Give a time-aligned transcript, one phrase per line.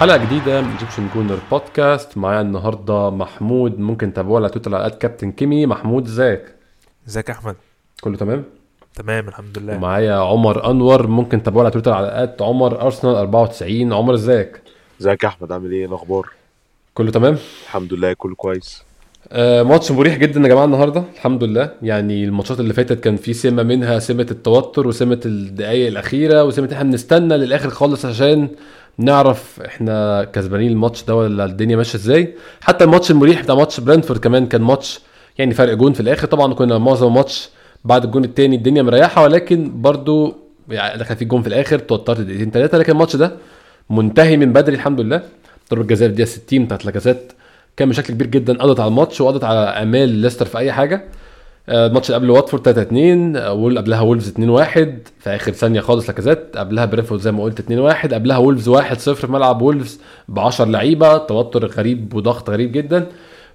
[0.00, 5.32] حلقة جديدة من Egyptian Gooner Podcast معايا النهارده محمود ممكن تتابعوه على تويتر على كابتن
[5.32, 6.42] كيمي محمود ازيك؟
[7.08, 7.56] ازيك يا احمد؟
[8.00, 8.44] كله تمام؟
[8.94, 9.76] تمام الحمد لله.
[9.76, 14.60] ومعايا عمر أنور ممكن تتابعوه على تويتر على عمر ارسنال 94 عمر ازيك؟
[15.00, 16.28] ازيك يا احمد؟ عامل إيه؟ الاخبار؟
[16.94, 18.82] كله تمام؟ الحمد لله كله كويس.
[19.32, 21.70] آه ماتش مريح جدا يا جماعة النهارده الحمد لله.
[21.82, 26.82] يعني الماتشات اللي فاتت كان في سمة منها سمة التوتر وسمة الدقائق الأخيرة وسمة إحنا
[26.90, 28.48] بنستنى للآخر خالص عشان
[29.00, 32.34] نعرف إحنا كسبانين الماتش ده ولا الدنيا ماشية إزاي.
[32.60, 35.00] حتى الماتش المريح بتاع ماتش برنتفورد كمان كان ماتش
[35.38, 36.26] يعني فرق جون في الآخر.
[36.26, 37.48] طبعا كنا معظم الماتش
[37.84, 40.34] بعد الجون الثاني الدنيا مريحة ولكن برضو
[40.68, 43.32] يعني دخل في جون في الآخر توترت دقيقتين ثلاثة لكن الماتش ده
[43.90, 45.22] منتهي من بدري الحمد لله.
[45.70, 47.32] ضربة جزاء في الدقيقة 60 بتاعت لاكازيت
[47.76, 51.04] كان بشكل كبير جدا قضت على الماتش وقضت على أمال ليستر في أي حاجة.
[51.68, 56.08] الماتش اللي قبل واتفورد 3 2 وول قبلها وولفز 2 1 في آخر ثانية خالص
[56.08, 60.00] لاكازيت قبلها برنتفورد زي ما قلت 2 1 قبلها وولفز 1 0 في ملعب وولفز
[60.28, 63.06] ب 10 لعيبة توتر غريب وضغط غريب جدا.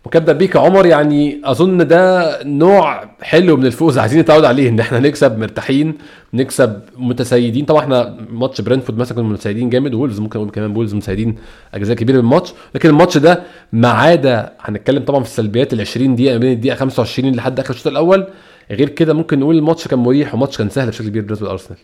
[0.06, 5.00] وكابتن بيك عمر يعني أظن ده نوع حلو من الفوز عايزين نتعود عليه إن إحنا
[5.00, 5.98] نكسب مرتاحين
[6.34, 7.66] نكسب متسيدين.
[7.66, 11.36] طبعا إحنا ماتش برينفورد مثلا كنا متسيدين جامد وولفز ممكن نقول كمان وولفز متسيدين
[11.74, 12.54] أجزاء كبيرة من الماتش.
[12.76, 17.36] لكن الماتش ده ما عدا هنتكلم طبعا في السلبيات ال 20 دقيقه من الدقيقة 25
[17.36, 18.28] لحد آخر الشوط الأول.
[18.72, 21.80] غير كده ممكن نقول الماتش كان مريح وماتش كان سهل بشكل كبير بالنسبة لأرسنال.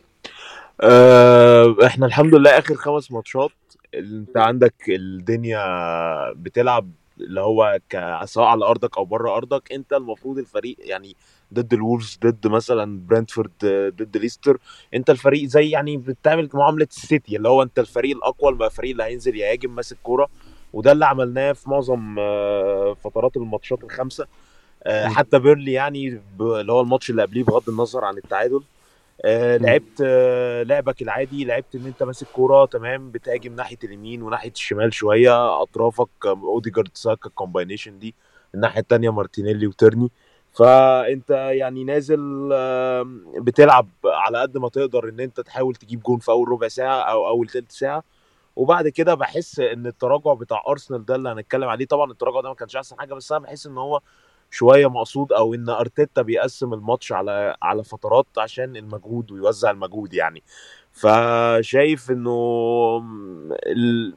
[0.81, 3.49] أه إحنا الحمد لله آخر خمس ماتشات
[3.95, 5.63] أنت عندك الدنيا
[6.33, 7.79] بتلعب اللي هو
[8.25, 11.15] سواء على أرضك أو بره أرضك أنت المفروض الفريق يعني
[11.53, 13.51] ضد الولفز ضد مثلا برنتفورد
[13.97, 14.57] ضد ليستر
[14.93, 19.35] أنت الفريق زي يعني بتعمل معاملة السيتي اللي هو أنت الفريق الأقوى الفريق اللي هينزل
[19.35, 20.27] يهاجم ماسك كورة
[20.73, 24.27] وده اللي عملناه في معظم آه، فترات الماتشات الخمسة.
[24.83, 28.61] آه، حتى بيرلي يعني اللي هو الماتش اللي قبليه بغض النظر عن التعادل
[29.25, 34.51] آه لعبت آه لعبك العادي لعبت إن أنت ماسك كورة تمام بتهاجم ناحية اليمين وناحية
[34.51, 38.15] الشمال شوية أطرافك أوديجارد ساكا ال combination دي
[38.55, 40.11] الناحية الثانية مارتينيلي وتيرني
[40.53, 43.05] فأنت يعني نازل آه
[43.37, 47.27] بتلعب على قد ما تقدر إن أنت تحاول تجيب جون في أول ربع ساعة أو
[47.27, 48.03] أول ثلث ساعة.
[48.55, 52.55] وبعد كده بحس إن التراجع بتاع أرسنال ده اللي هنتكلم عليه طبعا التراجع ده ما
[52.55, 54.01] كانش أحسن حاجة بس أنا بحس إن هو
[54.51, 60.43] شوية مقصود أو إن أرتيتا بيقسم الماتش على على فترات عشان المجهود ويوزع المجهود يعني.
[60.91, 62.99] فشايف إنه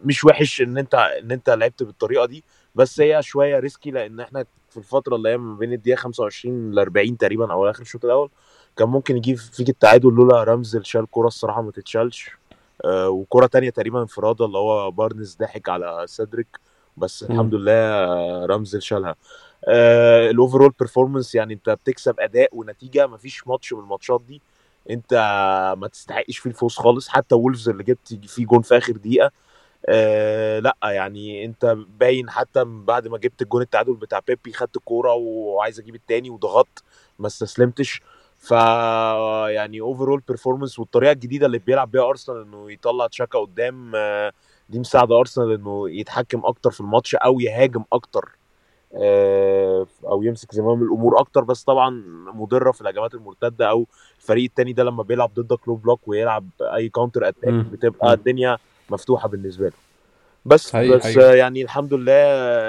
[0.05, 4.45] مش وحش إن أنت إن أنت لعبت بالطريقة دي بس هي شوية risky لأن إحنا
[4.71, 8.31] في الفترة اللي هي ما بين الدقيقة 25 ل 40 تقريبا أو آخر الشوط الأول
[8.77, 12.31] كان ممكن يجيب فيك التعادل لولا رمز شال كوره الصراحة ما تتشالش.
[12.84, 16.61] آه وكرة تانية تقريبا انفرادة اللي هو بارنز ضحك على سيدريك
[16.97, 19.11] بس الحمد لله رمز شالها.
[19.11, 19.16] آه
[19.69, 24.42] ال overall performance يعني انت بتكسب أداء ونتيجة مفيش ماتش من الماتشات دي.
[24.91, 25.14] انت
[25.78, 27.08] ما تستحقش فيه الفوز خالص.
[27.08, 29.30] حتى وولفز اللي جبت فيه جون في آخر دقيقة
[29.88, 35.12] آه لأ يعني انت باين حتى بعد ما جبت الجون التعادل بتاع بيبي خدت الكورة
[35.14, 36.82] وعايز أجيب التاني وضغطت
[37.19, 38.03] ما استسلمتش.
[38.38, 38.50] ف
[39.50, 44.32] يعني overall performance والطريقة الجديدة اللي بيلعب بيها أرسنال إنه يطلع تشاكا قدام آه
[44.69, 48.24] دي مساعدة أرسنال إنه يتحكم أكتر في الماتش أو يهاجم أكتر.
[48.24, 48.44] آه،
[50.05, 52.03] أو يمسك زمام الأمور أكتر بس طبعا
[52.34, 53.87] مضرة في الهجمات المرتدة أو
[54.21, 58.56] الفريق التاني ده لما بيلعب ضدك low block ويلعب أي counter attack بتبقى الدنيا
[58.91, 59.72] مفتوحة بالنسبة له.
[60.47, 61.38] بس هي بس هي.
[61.38, 62.12] يعني الحمد لله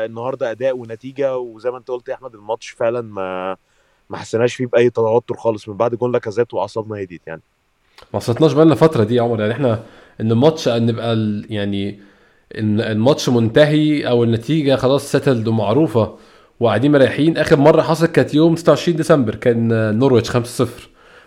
[0.05, 3.57] النهارده أداء ونتيجة وزي ما أنت قلت يا أحمد الماتش فعلا ما
[4.09, 7.41] ما حسيناش فيه بأي توتر خالص من بعد جون لاكازيت وأعصابنا هديت يعني.
[8.13, 9.39] ما وصلتناش بالنا فترة دي يا عمر.
[9.39, 9.83] يعني إحنا
[10.21, 11.15] إن الماتش نبقى
[11.49, 11.99] يعني
[12.57, 16.17] إن الماتش منتهي أو النتيجة خلاص settled ومعروفة
[16.59, 17.37] وقاعدين مريحين.
[17.37, 19.67] آخر مرة حصلت كانت يوم 26 ديسمبر كان
[19.99, 20.37] نورويتش 5-0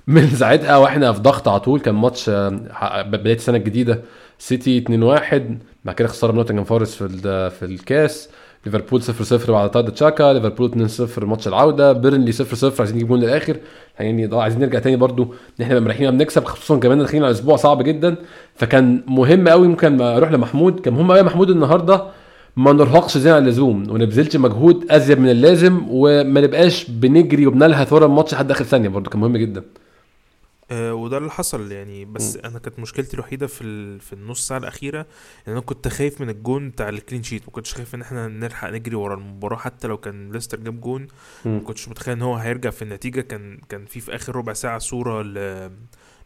[0.06, 4.02] من ساعتها وإحنا في ضغط على طول كان ماتش آه، بداية السنة الجديدة.
[4.38, 8.28] سيتي 2-1 بعد كده خساره من نوتنجهام فورست في في الكاس.
[8.66, 10.32] ليفربول 0 0 بعد طرد تشاكا.
[10.32, 11.92] ليفربول 2 0 ماتش العودة.
[11.92, 13.56] بيرنلي 0 0 عايزين نجيب جول للآخر.
[13.98, 17.82] يعني عايزين نرجع تاني برضو إن إحنا مريحين بنكسب خصوصا كمان داخلين على أسبوع صعب
[17.82, 18.16] جدا.
[18.54, 20.80] فكان مهم قوي ممكن أروح لمحمود.
[20.80, 22.02] كان مهم قوي محمود النهارده
[22.58, 27.92] ما نرهقش زي عن اللزوم وما نبذلش مجهود أزيد من اللازم وما نبقاش بنجري وبنلهث
[27.92, 29.64] ورا الماتش لحد آخر ثانية برضو كان مهم جدا.
[30.70, 32.04] آه، وده اللي حصل يعني.
[32.04, 32.40] بس م.
[32.44, 35.00] أنا كانت مشكلتي الوحيدة في في النص ساعة الأخيرة
[35.48, 38.28] إن أنا كنت خايف من الجون بتاع ال clean sheet ما كنتش خايف إن إحنا
[38.28, 41.06] نلحق نجري ورا المباراة حتى لو كان ليستر جاب جون.
[41.44, 43.20] ما كنتش متخيل إن هو هيرجع في النتيجة.
[43.20, 45.70] كان كان في في آخر ربع ساعة صورة ل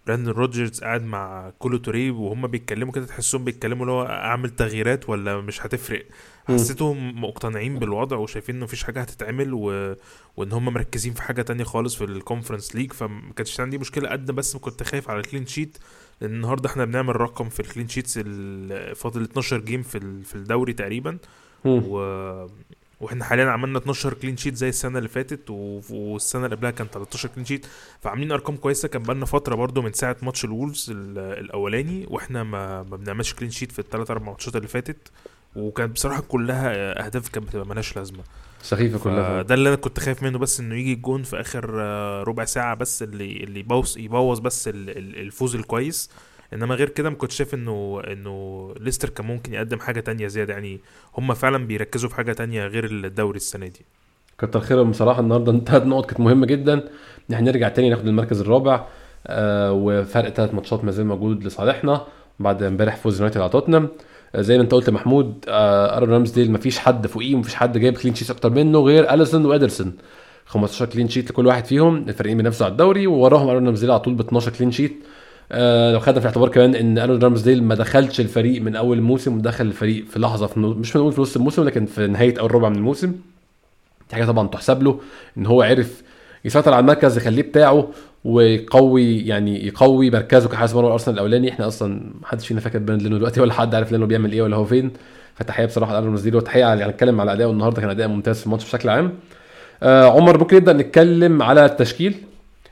[0.07, 5.09] براندن روجرز قاعد مع كولو توري وهم بيتكلموا كده تحسهم بيتكلموا اللي هو أعمل تغييرات
[5.09, 6.07] ولا مش هتفرق.
[6.49, 9.95] حسيتهم مقتنعين بالوضع وشايفين إنه مفيش حاجة هتتعمل و...
[10.37, 14.09] وإن هم مركزين في حاجة تانية خالص في ال Conference League فما كانش عندي مشكلة
[14.09, 15.79] قد بس كنت خايف على ال clean sheet
[16.21, 18.19] لأن النهارده إحنا بنعمل رقم في ال clean sheets
[18.95, 21.19] فاضل 12 game في في الدوري تقريبا.
[21.65, 22.47] و...
[23.03, 25.51] وإحنا حاليا عملنا 12 clean sheet زي السنة اللي فاتت.
[25.51, 27.67] والسنة اللي قبلها كان 13 clean sheet
[28.01, 28.89] فعاملين أرقام كويسة.
[28.89, 33.51] كان بقالنا فترة برضو من ساعة ماتش الولفز ال- الأولاني وإحنا ما ما بنعملش clean
[33.51, 35.11] sheet في الثلاث أربع ماتشات اللي فاتت.
[35.57, 38.23] وكانت بصراحة كلها أهداف كانت بتبقى ملهاش لازمة.
[38.63, 39.43] سخيفة كلها.
[39.43, 42.75] ده اللي أنا كنت خايف منه بس إنه يجي الجون في آخر آه، ربع ساعة
[42.75, 46.11] بس اللي اللي يبوظ يبوظ بس ال- ال- الفوز الكويس.
[46.55, 50.53] إنما غير كده ما كنتش شايف إنه إنه ليستر كان ممكن يقدم حاجة تانية زيادة.
[50.53, 50.81] يعني
[51.19, 53.81] هم فعلا بيركزوا في حاجة تانية غير الدوري السنة دي.
[54.39, 55.59] كتر خيرهم بصراحة النهارده.
[55.67, 56.75] ثلاث نقط كانت مهمة جدا.
[56.75, 58.87] إن إحنا نرجع تاني ناخد المركز الرابع
[59.27, 62.07] آه وفرق ثلاث ماتشات ما زال موجود لصالحنا
[62.41, 63.89] بعد إمبارح فوز يونايتد على توتنهام.
[64.35, 67.99] آه زي ما أنت قلت محمود آه أرون رامسديل مفيش حد فوقيه ومفيش حد جايب
[67.99, 69.97] clean sheet أكتر منه غير أليسون وإدرسون.
[70.47, 74.15] 15 clean sheet لكل واحد فيهم الفريقين بينافسوا على الدوري ووراهم أرون رامسديل على طول
[74.15, 75.05] ب 12 clean sheet
[75.55, 79.37] آه لو خدنا في الاعتبار كمان إن ارون رامسديل ما دخلش الفريق من أول الموسم
[79.37, 82.69] ودخل الفريق في لحظة في مش هنقول في نص الموسم لكن في نهاية أول ربع
[82.69, 83.13] من الموسم.
[84.11, 85.01] دي حاجة طبعا تحسب له
[85.39, 86.03] إن هو عرف
[86.45, 87.89] يسيطر على المركز يخليه بتاعه
[88.25, 91.51] ويقوي يعني يقوي مركزه كحارس مرمى الأرسنال الأولاني.
[91.51, 94.57] إحنا أصلا محدش فينا فاكر بين لينو دلوقتي ولا حد عارف لينو بيعمل إيه ولا
[94.57, 94.91] هو فين.
[95.35, 98.47] فتحية بصراحة لارون رامسديل وتحيه على يعني هنتكلم على اداؤه النهارده كان أداء ممتاز في
[98.47, 99.13] الماتش بشكل عام.
[99.83, 102.15] آه عمر ممكن نبدأ نتكلم على التشكيل؟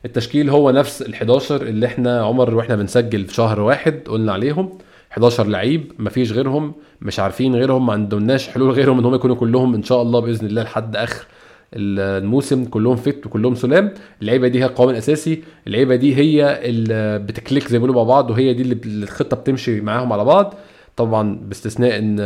[0.04, 4.78] التشكيل هو نفس ال 11 اللي إحنا عمر وإحنا بنسجل في شهر واحد قلنا عليهم.
[5.12, 9.74] 11 لعيب مفيش غيرهم مش عارفين غيرهم ما عندناش حلول غيرهم إن هم يكونوا كلهم
[9.74, 11.26] إن شاء الله بإذن الله لحد آخر
[11.74, 13.94] الموسم كلهم فت وكلهم سلام.
[14.22, 18.30] اللعيبة دي هي القوام الأساسي اللعيبة دي هي اللي بتكليك زي ما بيقولوا مع بعض
[18.30, 20.54] وهي دي اللي الخطة بتمشي معاهم على بعض.
[20.96, 22.16] طبعا باستثناء إن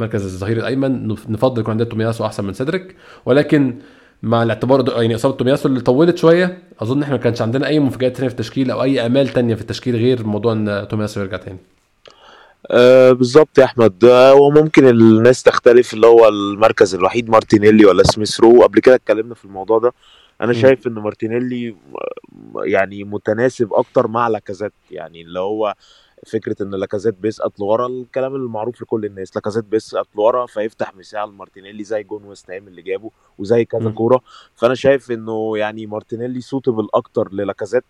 [0.00, 2.96] مركز الظهير الأيمن نفضل يكون عندنا تومياسو أحسن من سيدريك.
[3.26, 3.76] ولكن
[4.24, 6.58] مع الاعتبار يعني إصابة تومياسو اللي طولت شوية.
[6.80, 9.60] أظن إحنا ما كانش عندنا أي مفاجآت ثانية في التشكيل أو أي آمال تانية في
[9.60, 11.58] التشكيل غير موضوع إن تومياسو يرجع تاني.
[12.70, 14.04] آه بالظبط يا أحمد.
[14.04, 18.62] آه، وممكن الناس تختلف اللي هو المركز الوحيد مارتينيلي ولا سميث رو.
[18.62, 19.92] قبل كده اتكلمنا في الموضوع ده.
[20.40, 20.58] أنا مم.
[20.58, 21.76] شايف إن مارتينيلي م-
[22.64, 24.72] يعني متناسب أكتر مع لاكازيت.
[24.90, 25.74] يعني اللي هو
[26.26, 29.36] فكرة إن لاكازيت بيسقط لورا الكلام المعروف لكل الناس.
[29.36, 33.90] لاكازيت بيسقط لورا فيفتح مساحة لمارتينيلي زي جون ويست هام اللي جابه وزي كذا.
[33.90, 34.20] كورة.
[34.54, 37.84] فأنا شايف إنه يعني مارتينيلي suitable أكتر للاكازيت.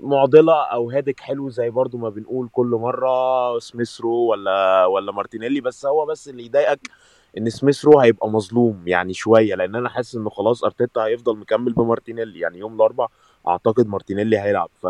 [0.00, 5.60] معضلة أو headache حلو زي برضو ما بنقول كل مرة سميثرو ولا ولا مارتينيلي.
[5.60, 6.90] بس هو بس اللي يضايقك
[7.38, 9.54] إن سميثرو هيبقى مظلوم يعني شوية.
[9.54, 12.40] لأن أنا حاسس إنه خلاص أرتيتا هيفضل مكمل بمارتينيلي.
[12.40, 13.06] يعني يوم الاربع
[13.48, 14.70] أعتقد مارتينيلي هيلعب.
[14.82, 14.86] ف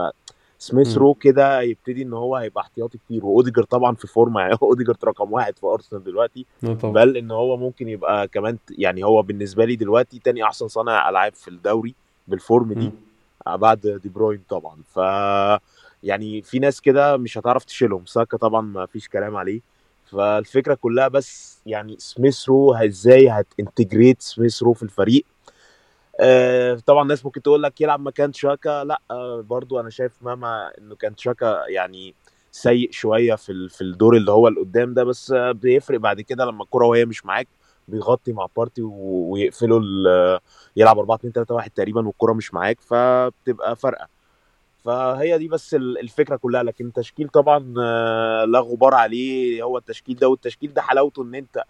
[0.65, 5.33] سميثرو كده هيبتدي إن هو هيبقى احتياطي كتير وأوديجارد طبعا في فورمة يعني أوديجارد رقم
[5.33, 6.47] واحد في أرسنال دلوقتي
[6.93, 11.35] بل إن هو ممكن يبقى كمان يعني هو بالنسبة لي دلوقتي تاني أحسن صانع ألعاب
[11.35, 11.95] في الدوري
[12.29, 12.91] بال form دي
[13.47, 14.77] بعد دي بروين طبعا.
[14.95, 14.99] ف
[16.03, 19.61] يعني في ناس كده مش هتعرف تشيلهم ساكا طبعا ما فيش كلام عليه.
[20.13, 25.34] فالفكرة كلها بس يعني سميث رو إزاي هت integrate سميث رو في الفريق؟ آه
[26.87, 30.95] طبعا الناس ممكن تقول لك يلعب مكان شاكا لا آه برضو أنا شايف مهما إنه
[30.95, 32.15] كان شاكا يعني
[32.53, 36.45] سيء شوية في في الدور اللي هو اللي قدام ده بس آه بيفرق بعد كده
[36.45, 37.49] لما الكره وهي مش معاك
[37.89, 39.81] بيغطي مع بارتي ويقفلوا
[40.77, 44.09] يلعب 4 2 3 1 تقريبا والكره مش معاك فبتبقى فارقة.
[44.85, 46.63] فهي دي بس ال- الفكرة كلها.
[46.63, 49.63] لكن التشكيل طبعا آه، لا غبار عليه.
[49.63, 51.63] هو التشكيل ده والتشكيل ده حلاوته إن أنت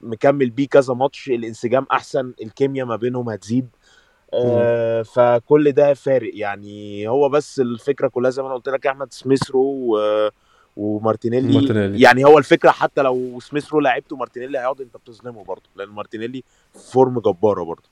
[0.00, 1.28] مكمل بيه كذا ماتش.
[1.28, 3.68] الانسجام أحسن الكيمياء ما بينهم هتزيد.
[4.34, 6.30] آه فكل ده فارق.
[6.34, 9.98] يعني هو بس الفكرة كلها زي ما أنا قلت لك أحمد سميث رو و
[10.76, 11.54] ومارتينيلي.
[11.54, 12.00] مارتينيلي.
[12.00, 16.44] يعني هو الفكرة حتى لو سميث رو لعبته مارتينيلي هيقعد انت بتظلمه برضه لأن مارتينيلي
[16.92, 17.88] form جبارة برضه.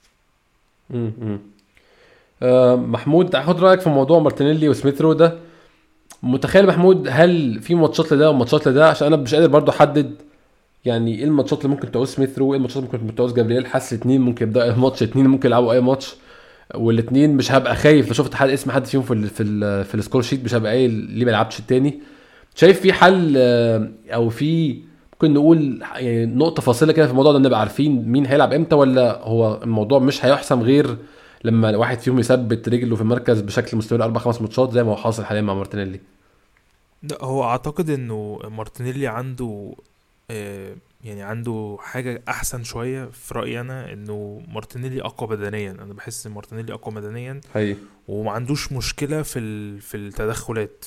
[2.42, 5.38] آه محمود هاخد رأيك في موضوع مارتينيلي وسميث رو ده.
[6.22, 10.14] متخيل محمود هل في ماتشات لده وماتشات لده؟ عشان أنا مش قادر برضو أحدد
[10.84, 13.66] يعني إيه الماتشات اللي ممكن تعوز سميث رو وايه الماتشات اللي ممكن تعوز جابرييل.
[13.66, 16.16] حاسس الاثنين ممكن يبداوا اي ماتش الاثنين ممكن يلعبوا أي ماتش.
[16.74, 18.06] والاثنين مش هبقى خايف.
[18.08, 20.54] لو شفت حد اسم حد فيهم في ال في ال في ال score sheet مش
[20.54, 22.00] هبقى قايل ليه ما يلعبش التاني.
[22.54, 24.80] شايف في حل آه، أو في
[25.12, 29.22] ممكن نقول يعني نقطة فاصلة كده في الموضوع ده نبقى عارفين مين هيلعب إمتى ولا
[29.22, 30.96] هو الموضوع مش هيحسم غير
[31.44, 34.96] لما واحد فيهم يثبت رجله في المركز بشكل مستمر أربع خمس ماتشات زي ما هو
[34.96, 36.00] حاصل حاليا مع مارتينيلي؟
[37.02, 39.72] لا هو أعتقد إنه مارتينيلي عنده
[40.30, 45.70] آه، يعني عنده حاجة أحسن شوية في رأيي أنا إنه مارتينيلي أقوى بدنيا.
[45.70, 47.78] أنا بحس إن مارتينيلي أقوى بدنيا حقيقي.
[48.08, 50.84] وما عندوش مشكلة في ال- في التدخلات.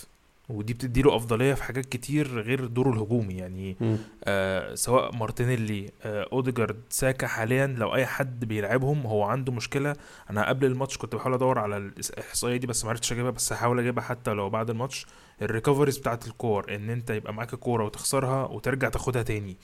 [0.50, 3.34] ودي بتديله أفضلية في حاجات كتير غير دوره الهجومي.
[3.34, 3.76] يعني.
[4.24, 9.96] آه سواء مارتينيلي آه أوديجارد ساكا حاليا لو أي حد بيلعبهم هو عنده مشكلة.
[10.30, 13.80] أنا قبل الماتش كنت بحاول أدور على الإحصائية دي بس ما عرفتش أجيبها بس هحاول
[13.80, 15.06] أجيبها حتى لو بعد الماتش.
[15.42, 19.58] ال recoveries بتاعت الكور إن أنت يبقى معاك الكورة وتخسرها وترجع تاخدها تاني.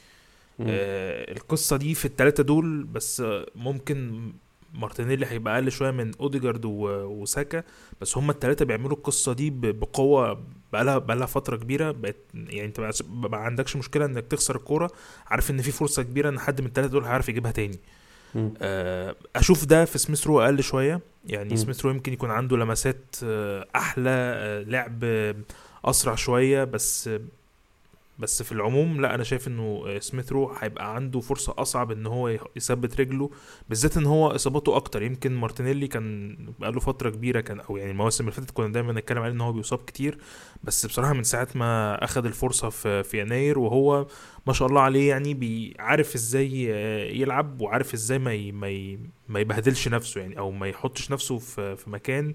[0.61, 3.23] آه القصة دي في الثلاثه دول بس
[3.55, 4.21] ممكن
[4.73, 7.63] مارتينيلي هيبقى أقل شوية من أوديجارد وساكا
[8.01, 13.37] بس هما الثلاثه بيعملوا القصة دي بقوة بقالها بقالها فترة كبيرة بقت يعني أنت ما
[13.37, 14.91] عندكش مشكلة إنك تخسر الكورة
[15.27, 17.79] عارف إن في فرصة كبيرة إن حد من الثلاثه دول هيعرف يجيبها تاني.
[18.61, 21.57] آه، أشوف ده في سميث رو أقل شوية يعني.
[21.57, 25.35] سميث رو يمكن يكون عنده لمسات آه، أحلى آه، لعب آه،
[25.85, 27.09] أسرع شوية بس
[28.19, 32.05] بس في العموم لا أنا شايف إنه آه، سميث رو هيبقى عنده فرصة أصعب إن
[32.05, 33.29] هو يثبت رجله
[33.69, 35.01] بالذات إن هو إصاباته أكتر.
[35.03, 39.21] يمكن مارتينيلي كان بقاله فترة كبيرة كان أو يعني المواسم اللي فاتت كنا دايما نتكلم
[39.21, 40.17] عليه إن هو بيصاب كتير.
[40.63, 44.07] بس بصراحة من ساعة ما اخذ الفرصة في يناير وهو
[44.47, 48.97] ما شاء الله عليه يعني بيعرف إزاي آه، يلعب وعارف إزاي ما ما
[49.27, 52.33] ما يبهدلش نفسه يعني أو ما يحطش نفسه في مكان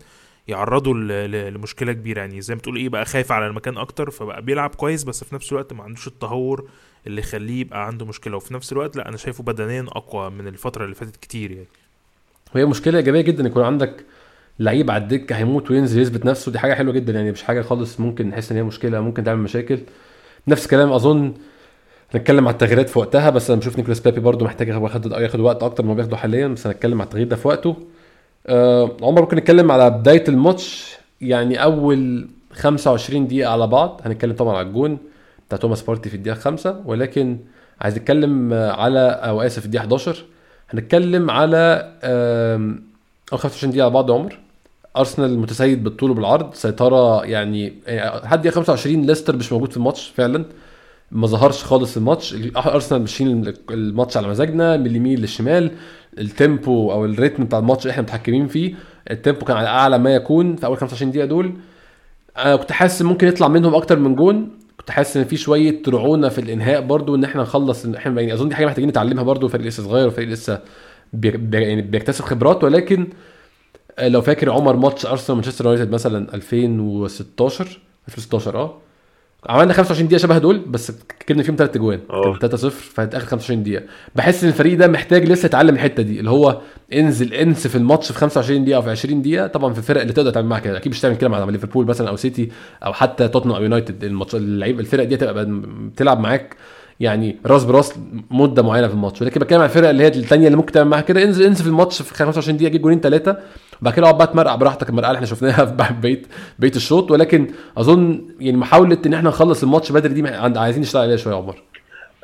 [0.48, 2.20] ل- لمشكلة كبيرة.
[2.20, 5.34] يعني زي ما تقول إيه بقى خايف على المكان أكتر فبقى بيلعب كويس بس في
[5.34, 6.68] نفس الوقت ما عندوش التهور
[7.06, 8.36] اللي يخليه يبقى عنده مشكلة.
[8.36, 11.66] وفي نفس الوقت لا أنا شايفه بدنيا أقوى من الفترة اللي فاتت كتير يعني.
[12.54, 14.04] وهي مشكلة إيجابية جدا يكون عندك
[14.58, 16.52] لعيب على الدكة هيموت وينزل يثبت نفسه.
[16.52, 19.42] دي حاجة حلوة جدا يعني مش حاجة خالص ممكن نحس إن هي مشكلة ممكن تعمل
[19.42, 19.78] مشاكل.
[20.48, 21.34] نفس الكلام أظن
[22.14, 25.62] هنتكلم على التغييرات في وقتها بس أنا بشوف نيكولاس بيبي برضو محتاج ياخد ياخد وقت
[25.62, 27.76] أكتر ما بياخده حاليا بس هنتكلم على التغيير ده في وقته.
[28.46, 34.00] آه عمر ممكن نتكلم على بداية الماتش يعني أول 25 دقيقة على بعض.
[34.04, 34.98] هنتكلم طبعا على الجون
[35.48, 37.38] بتاع توماس بارتي في الدقيقة 5 ولكن
[37.80, 40.24] عايز نتكلم آه، على أو آسف الدقيقة 11
[40.70, 41.92] هنتكلم على
[43.32, 44.38] أول 25 دقيقة على بعض يا عمر.
[44.96, 50.08] أرسنال متسيد بالطول وبالعرض سيطرة يعني يعني لحد دقيقة 25 ليستر مش موجود في الماتش
[50.16, 50.44] فعلا.
[51.12, 52.34] ما ظهرش خالص الماتش.
[52.56, 55.70] أرسنال ماشيين الماتش على مزاجنا من اليمين للشمال.
[56.18, 58.74] ال tempo أو ال rhythm بتاع الماتش إحنا متحكمين فيه
[59.10, 61.52] ال tempo كان على أعلى ما يكون في أول 25 دقيقة دول.
[62.38, 64.50] أنا كنت حاسس ممكن يطلع منهم أكتر من جون.
[64.76, 68.34] كنت حاسس إن في شوية رعونة في الإنهاء برضو إن إحنا نخلص إن إحنا يعني
[68.34, 69.48] أظن دي حاجة محتاجين نتعلمها برضو.
[69.48, 70.60] فريق لسه صغير وفريق لسه
[71.12, 72.64] بي يعني بيكتسب خبرات.
[72.64, 73.06] ولكن
[73.98, 78.78] آه، لو فاكر عمر ماتش أرسنال مانشستر يونايتد مثلا 2016 2016 آه.
[79.48, 80.92] عملنا 25 دقيقة شبه دول بس
[81.26, 82.36] كسبنا فيهم ثلاث اجوان آه.
[82.38, 83.82] كان 3-0 في آخر 25 دقيقة.
[84.14, 86.60] بحس إن الفريق ده محتاج لسه يتعلم الحتة دي اللي هو
[86.94, 89.46] انزل انسف الماتش في 25 دقيقة أو في 20 دقيقة.
[89.46, 92.08] طبعا في الفرق اللي تقدر تعمل معاها كده أكيد مش هتعمل كده مع ليفربول مثلا
[92.08, 92.48] أو سيتي
[92.84, 94.04] أو حتى توتنهام أو يونايتد.
[94.04, 95.46] الماتش اللعيب الفرق دي هتبقى
[95.92, 96.56] بتلعب معاك
[97.00, 97.92] يعني راس براس
[98.30, 99.22] مدة معينة في الماتش.
[99.22, 102.02] ولكن بتكلم عن الفرق اللي هي الثانية اللي ممكن تعمل معاها كده انزل انسف الماتش
[102.02, 103.36] في 25 دقيقة جيب جولين ثلاثة
[103.82, 106.22] وبعد كده أقعد بقى تمرقع براحتك المرقعة اللي إحنا شفناها في بقيه
[106.58, 107.10] بقيه الشوط.
[107.10, 110.28] ولكن أظن يعني محاولة إن إحنا نخلص الماتش بدري دي
[110.58, 111.62] عايزين نشتغل عليها شوية يا عمر.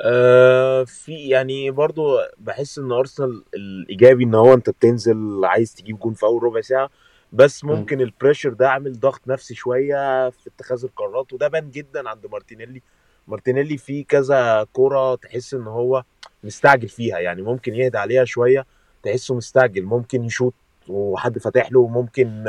[0.02, 6.14] آه في يعني برضو بحس إن أرسنال الإيجابي إن هو أنت بتنزل عايز تجيب جون
[6.14, 6.90] في أول ربع ساعة
[7.32, 12.08] بس ممكن ال pressure ده عامل ضغط نفسي شوية في اتخاذ القرارات وده بان جدا
[12.08, 12.82] عند مارتينيلي.
[13.28, 16.02] مارتينيلي في كذا كوره تحس إن هو
[16.44, 18.66] مستعجل فيها يعني ممكن يهدى عليها شوية
[19.02, 20.54] تحسه مستعجل ممكن يشوط
[20.90, 22.44] وحد فاتح له ممكن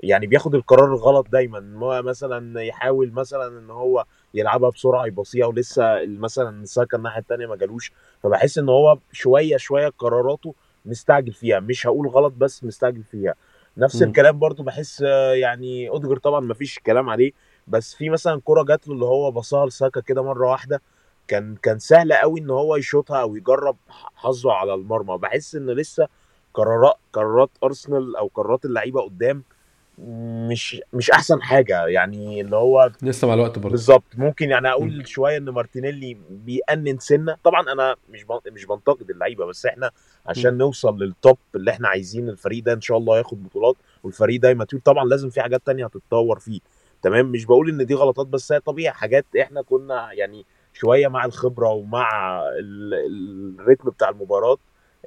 [0.00, 1.60] يعني بياخد القرار الغلط دايما.
[2.00, 4.04] مثلا يحاول مثلا إن هو
[4.34, 7.92] يلعبها بسرعة يباصيها ولسه مثلا ساكا الناحية الثانية ما جالوش.
[8.22, 10.54] فبحس إن هو شوية شوية قراراته
[10.84, 11.60] مستعجل فيها.
[11.60, 13.34] مش هقول غلط بس مستعجل فيها.
[13.76, 14.08] نفس مم.
[14.08, 15.00] الكلام برضو بحس
[15.34, 17.32] يعني أوديجارد طبعا ما فيش كلام عليه.
[17.68, 20.82] بس في مثلا كرة جات له اللي هو باصاها لساكا كده مرة واحدة.
[21.28, 23.76] كان كان سهل قوي إن هو يشوطها أو يجرب
[24.16, 25.18] حظه على المرمى.
[25.18, 26.08] بحس إن لسه
[26.56, 29.42] قرارات قرارات ارسنال أو قرارات اللعيبة قدام
[29.98, 31.86] مش مش أحسن حاجة.
[31.86, 33.70] يعني اللي هو لسه مع الوقت برضه.
[33.70, 34.02] بالظبط.
[34.16, 37.36] ممكن يعني أقول شوية إن مارتينيلي بيأنن سنة.
[37.44, 39.90] طبعا أنا مش مش بنتقد اللعيبة بس إحنا
[40.26, 40.58] عشان م.
[40.58, 44.50] نوصل لل top اللي إحنا عايزين الفريق ده إن شاء الله ياخد بطولات والفريق ده
[44.50, 46.60] ي mature طبعا لازم في حاجات تانية هتتطور فيه.
[47.02, 48.94] تمام؟ مش بقول إن دي غلطات بس هي طبيعي.
[48.94, 54.56] حاجات إحنا كنا يعني شوية مع الخبرة ومع ال- ال- ال rhythm بتاع المباراة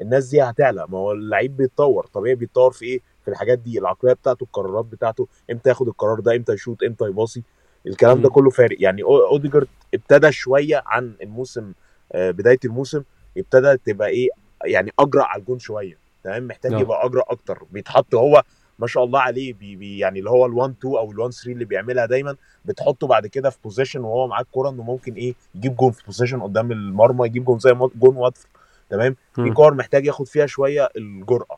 [0.02, 0.86] الناس دي هتعلى.
[0.90, 2.06] ما هو اللعيب بيتطور.
[2.14, 5.28] طبيعي بيتطور في إيه؟ في الحاجات دي العقلية بتاعته القرارات بتاعته.
[5.52, 7.44] إمتى ياخد القرار ده؟ إمتى يشوط؟ إمتى يباصي؟
[7.88, 8.30] الكلام ده.
[8.30, 8.78] كله فارق.
[8.80, 11.74] يعني أوديجارد ابتدى شوية عن الموسم
[12.12, 13.04] آه، بداية الموسم
[13.38, 14.30] ابتدى تبقى إيه؟
[14.66, 15.98] يعني أجرأ على الجون شوية.
[16.24, 16.82] تمام؟ محتاج نعم.
[16.82, 17.64] يبقى أجرأ أكتر.
[17.72, 18.44] بيتحط هو
[18.80, 21.66] ما شاء الله عليه بي بي يعني اللي هو ال1 2 أو ال1 3 اللي
[21.66, 25.92] بيعملها دايما بتحطه بعد كده في position وهو معاه الكوره إنه ممكن إيه؟ يجيب جون
[25.92, 28.59] في position قدام المرمى يجيب جون زي جون واتفورد.
[28.90, 29.52] تمام؟ في.
[29.52, 31.58] كور محتاج ياخد فيها شوية الجرأة.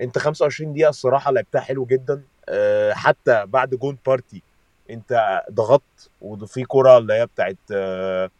[0.00, 2.22] انت 25 دقيقة الصراحة لعبتها حلو جدا.
[2.48, 4.42] أه حتى بعد جون بارتي
[4.90, 8.30] انت ضغطت وفي كرة اللي هي بتاعت أه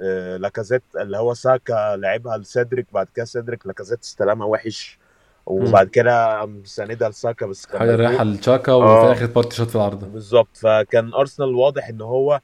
[0.00, 4.98] أه لاكازيت اللي هو ساكا لعبها لسيدريك بعد كده سيدريك لاكازيت استلمها وحش.
[5.46, 7.96] وبعد كده قام ساندها لساكا بس كان حاجة.
[7.96, 9.12] رايحة لتشاكا وفي آه.
[9.12, 10.06] اخر بارتي شاط في العارضة.
[10.06, 10.48] بالظبط.
[10.56, 12.40] فكان أرسنال واضح إن هو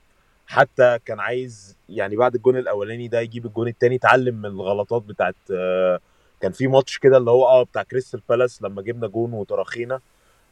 [0.46, 5.36] حتى كان عايز يعني بعد الجون الأولاني ده يجيب الجون التاني اتعلم من الغلطات بتاعت
[5.52, 6.00] آه،
[6.40, 10.00] كان في ماتش كده اللي هو آه بتاع كريستال بالاس لما جبنا جون وتراخينا.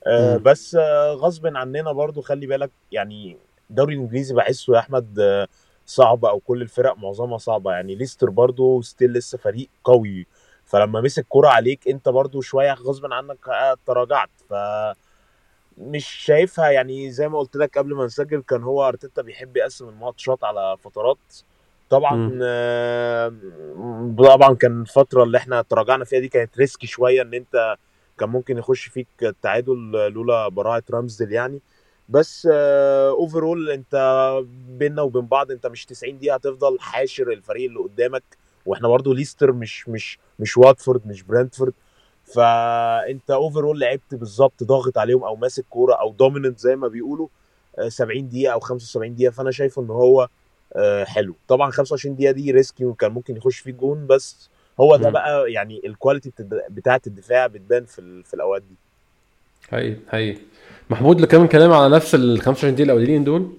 [0.07, 0.37] آه،.
[0.37, 3.37] بس آه، غصب عننا برضو خلي بالك يعني
[3.71, 5.49] الدوري الإنجليزي بحسه يا أحمد آه،
[5.87, 7.73] صعب أو كل الفرق معظمها صعبة.
[7.73, 10.27] يعني ليستر برضو still لسه فريق قوي.
[10.65, 13.39] فلما مسك كرة عليك أنت برضو شوية غصب عنك
[13.87, 14.31] تراجعت.
[14.49, 14.55] ف
[15.91, 19.89] مش شايفها يعني زي ما قلت لك قبل ما نسجل كان هو أرتيتا بيحب يقسم
[19.89, 21.19] الماتشات على فترات.
[21.91, 22.39] طبعا.
[22.43, 23.33] آه،
[24.19, 27.77] طبعا كان الفترة اللي إحنا تراجعنا فيها دي كانت risky شوية إن أنت
[28.19, 31.61] كان ممكن يخش فيك التعادل لولا براعه رامزديل يعني.
[32.09, 33.95] بس overall أنت
[34.69, 38.23] بيننا وبين بعض أنت مش 90 دقيقة هتفضل حاشر الفريق اللي قدامك.
[38.67, 41.73] وإحنا برضو ليستر مش مش مش واتفورد مش برنتفورد.
[42.35, 47.29] فأنت overall لعبت بالظبط ضاغط عليهم أو ماسك كورة أو dominant زي ما بيقولوا
[47.79, 49.31] آه، 70 دقيقة أو 75 دقيقة.
[49.31, 50.29] فأنا شايف إن هو
[50.77, 51.35] آه، حلو.
[51.49, 54.49] طبعا 25 دقيقة دي risky وكان ممكن يخش فيه جون بس
[54.81, 55.11] هو ده.
[55.11, 56.33] بقى يعني ال quality
[56.71, 58.75] بتاعة الدفاع بتبان في في الأوقات دي.
[59.71, 60.39] حقيقي حقيقي.
[60.91, 63.53] محمود كمان كلام على نفس ال 25 دقيقة الاولانيين دول.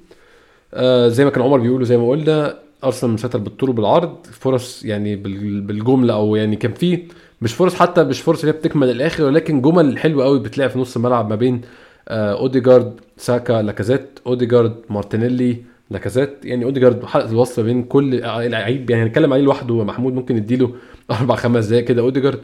[0.73, 4.25] آه زي ما كان عمر بيقولوا زي ما قلنا أرسنال مسيطر بالطول وبالعرض.
[4.25, 7.07] فرص يعني بال- بالجملة أو يعني كان في
[7.43, 10.79] مش فرص حتى مش فرص اللي هي بتكمل الآخر ولكن جمل حلوة قوي بتلاقي في
[10.79, 11.61] نص الملعب ما بين
[12.07, 15.57] آه أوديجارد ساكا لاكازيت أوديجارد مارتينيلي
[15.89, 16.37] لاكازيت.
[16.45, 20.73] يعني أوديجارد حلقه الوصل ما بين كل لعيب يعني هنتكلم عليه لوحده محمود ممكن نديله
[21.11, 22.01] أربع خمس دقايق كده.
[22.01, 22.39] أوديجارد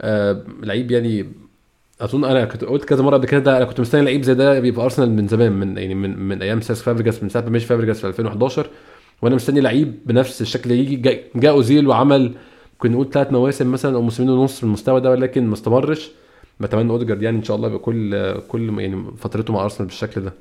[0.00, 1.26] آه لعيب يعني
[2.00, 4.56] أظن أنا كنت قلت كذا مرة قبل كده ده أنا كنت مستني لعيب زي ده
[4.56, 7.66] يبقى أرسنال من زمان من يعني من من أيام سيس فابريجاس من ساعة ما مشي
[7.66, 8.66] فابريجاس في 2011
[9.22, 12.32] وأنا مستني لعيب بنفس الشكل يجي جا- جاء أوزيل وعمل
[12.74, 16.10] ممكن نقول ثلاث مواسم مثلا أو موسمين ونص في المستوى ده ولكن ما استمرش.
[16.60, 20.32] بتمنى اوديجارد يعني إن شاء الله يبقى كل كل يعني فترته مع أرسنال بالشكل ده.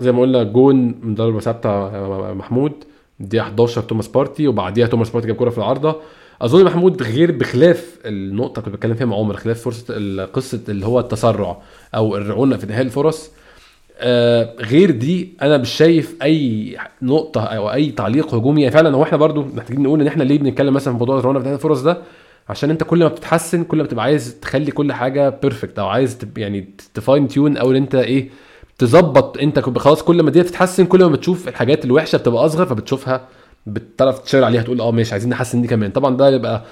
[0.00, 1.88] زي ما قلنا جون من ضربة ثابتة
[2.34, 2.72] محمود.
[3.20, 5.96] دي 11 توماس بارتي وبعديها توماس بارتي جاب كوره في العارضة.
[6.42, 11.00] أظن محمود غير بخلاف النقطة كنت بتكلم فيها مع عمر خلاف فرصة قصة اللي هو
[11.00, 11.62] التسرع
[11.94, 13.30] أو الرعونة في انهاء الفرص.
[14.00, 18.62] آه غير دي أنا مش شايف أي نقطة أو أي تعليق هجومي.
[18.62, 21.38] يعني فعلا هو إحنا برضو محتاجين نقول إن إحنا ليه بنتكلم مثلا في موضوع الرعونه
[21.38, 21.98] في انهاء الفرص ده؟
[22.48, 26.18] عشان أنت كل ما بتتحسن كل ما بتبقى عايز تخلي كل حاجة perfect أو عايز
[26.36, 28.28] يعني ت fine tune أو إن أنت إيه
[28.78, 33.20] تظبط أنت خلاص كل ما دي تتحسن كل ما بتشوف الحاجات الوحشة بتبقى أصغر فبتشوفها
[33.66, 35.90] بتعرف تشتغل عليها تقول آه ماشي عايزين نحسن دي كمان.
[35.90, 36.64] طبعا ده يبقى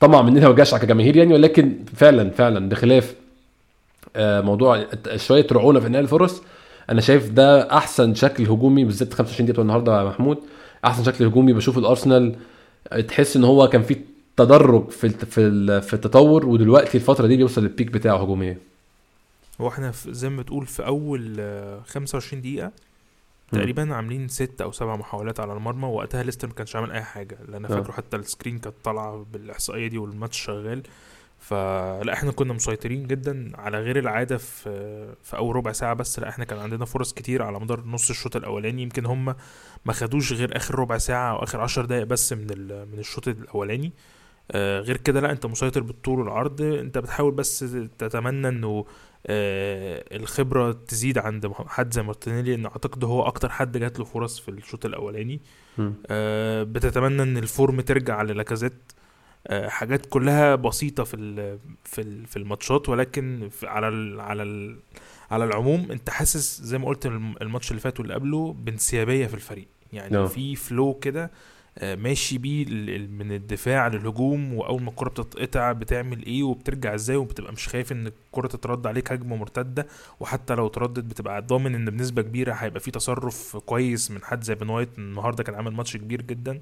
[0.00, 3.14] طمع مننا وجشع كجماهير يعني ولكن فعلا فعلا بخلاف
[4.16, 4.84] آه، موضوع
[5.16, 6.42] شوية رعونة في انهاء الفرص
[6.90, 10.38] أنا شايف ده أحسن شكل هجومي بالذات 25 دقيقة النهارده يا محمود.
[10.84, 12.36] أحسن شكل هجومي بشوف الأرسنال.
[13.08, 13.96] تحس إن هو كان في
[14.36, 18.58] تدرج في في في التطور ودلوقتي الفترة دي بيوصل للبيك بتاعه هجوميا.
[19.60, 23.58] هو إحنا زي ما بتقول في أول آه، 25 دقيقة مم.
[23.58, 25.86] تقريبا عاملين ست أو سبع محاولات على المرمى.
[25.86, 27.68] وقتها ليستر ما كانش عامل أي حاجة لأن آه.
[27.68, 30.82] فاكره حتى السكرين كانت طالعة بالإحصائية دي والماتش شغال.
[31.38, 36.28] فلا إحنا كنا مسيطرين جدا على غير العادة في في أول ربع ساعة بس لا
[36.28, 39.34] إحنا كان عندنا فرص كتير على مدار نص الشوط الأولاني يمكن هم
[39.84, 42.46] ما خدوش غير آخر ربع ساعة أو آخر عشر دقايق بس من
[42.92, 43.92] من الشوط الأولاني.
[44.50, 47.58] آه، غير كده لا انت مسيطر بالطول والعرض انت بتحاول بس
[47.98, 48.84] تتمنى انه
[49.26, 54.38] آه، الخبرة تزيد عند حد زي مارتينيلي ان أعتقد هو أكتر حد جات له فرص
[54.40, 55.40] في الشوط الأولاني.
[56.06, 58.92] آه، بتتمنى إن ال form ترجع للاكازيت.
[59.66, 64.76] حاجات كلها بسيطة في ال- في ال- في الماتشات ولكن على ال على ال
[65.30, 69.34] على العموم انت حاسس زي ما قلت الم- الماتش اللي فات واللي قبله بانسيابيه في
[69.34, 69.68] الفريق.
[69.92, 70.26] يعني آه.
[70.26, 71.30] في flow كده
[71.78, 72.64] آه، ماشي بيه
[73.08, 78.06] من الدفاع للهجوم وأول ما الكرة بتتقطع بتعمل إيه وبترجع إزاي وبتبقى مش خايف إن
[78.06, 79.86] الكرة تترد عليك هجمة مرتدة
[80.20, 84.54] وحتى لو اتردت بتبقى ضامن ان بنسبة كبيرة هيبقى في تصرف كويس من حد زي
[84.54, 84.88] بن وايت.
[84.98, 86.52] النهارده كان عامل ماتش كبير جدا.
[86.52, 86.60] آه،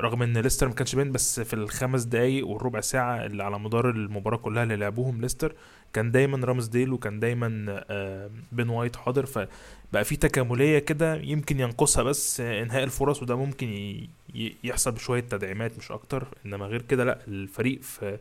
[0.00, 3.90] رغم إن ليستر ما كانش باين بس في الخمس دقايق والربع ساعة اللي على مدار
[3.90, 5.54] المباراة كلها اللي لعبوهم ليستر
[5.92, 9.26] كان دايما رامزديل وكان دايما آه، بن وايت حاضر.
[9.26, 13.98] فبقى في تكاملية كده يمكن ينقصها بس آه، إنهاء الفرص وده ممكن
[14.64, 16.26] يحصل بشوية تدعيمات مش أكتر.
[16.46, 18.18] إنما غير كده لأ الفريق في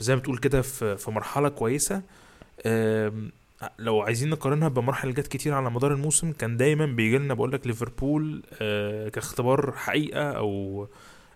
[0.00, 2.02] زي ما بتقول كده في مرحلة كويسة.
[3.78, 7.66] لو عايزين نقارنها بمراحل جت كتير على مدار الموسم كان دايما بيجي لنا بقول لك
[7.66, 10.88] ليفربول آه، كاختبار حقيقة أو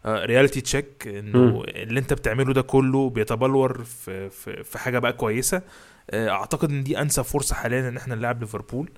[0.06, 1.62] reality check إنه.
[1.68, 5.62] اللي أنت بتعمله ده كله بيتبلور في في, في حاجة بقى كويسة.
[6.10, 8.90] آه، أعتقد إن دي أنسب فرصة حاليا إن إحنا نلعب ليفربول.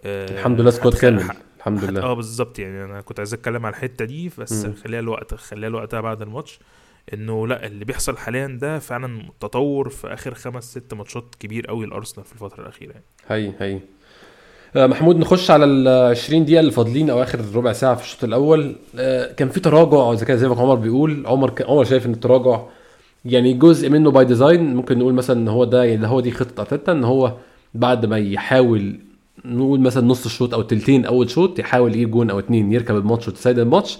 [0.00, 1.24] آه، الحمد لله squad كامل.
[1.58, 2.02] الحمد لله.
[2.02, 2.58] آه بالظبط.
[2.58, 4.66] يعني أنا كنت عايز أتكلم على الحتة دي بس.
[4.66, 6.58] خليها الوقت خليها لوقتها بعد الماتش.
[7.14, 11.84] إنه لا اللي بيحصل حاليا ده فعلا تطور في آخر خمس ست ماتشات كبير قوي
[11.84, 13.04] الارسنال في الفترة الأخيرة يعني.
[13.28, 13.80] هي هي.
[14.76, 18.24] آه، محمود نخش على ال 20 دقيقة اللي فاضلين أو آخر ربع ساعة في الشوط
[18.24, 18.76] الأول.
[18.98, 21.26] آه، كان في تراجع زي كده زي ما عمر بيقول.
[21.26, 22.60] عمر ك- عمر شايف إن التراجع
[23.24, 26.60] يعني جزء منه by design ممكن نقول مثلا إن هو ده يعني هو دي خطة
[26.60, 27.32] ارتيتا إن هو
[27.74, 28.98] بعد ما يحاول
[29.44, 33.28] نقول مثلا نص الشوط أو تلتين أول شوط يحاول يجيب جون أو اتنين يركب الماتش
[33.28, 33.98] وتسيد الماتش.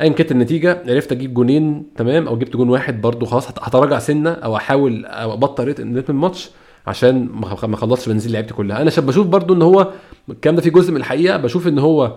[0.00, 3.98] ايا كانت النتيجة عرفت أجيب جونين تمام؟ أو جبت جون واحد برضو خلاص هت- هتراجع
[3.98, 6.50] سنة أو أحاول أو أبطل ريتم الماتش
[6.86, 7.28] عشان
[7.62, 8.82] ما اخلصش بنزين لعيبتي كلها.
[8.82, 9.92] أنا بشوف برضو إن هو
[10.28, 11.36] الكلام ده في جزء من الحقيقة.
[11.36, 12.16] بشوف إن هو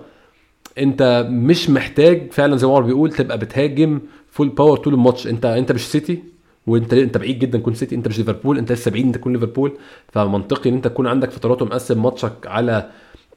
[0.78, 4.00] أنت مش محتاج فعلا زي ما عمر بيقول تبقى بتهاجم
[4.32, 5.28] full power طول الماتش.
[5.28, 6.24] انت أنت مش سيتي
[6.67, 9.78] وأنت أنت بعيد جدا تكون سيتي أنت مش ليفربول أنت لسه بعيد أنت تكون ليفربول.
[10.12, 12.89] فمنطقي إن أنت تكون عندك فترات ومقسم ماتشك على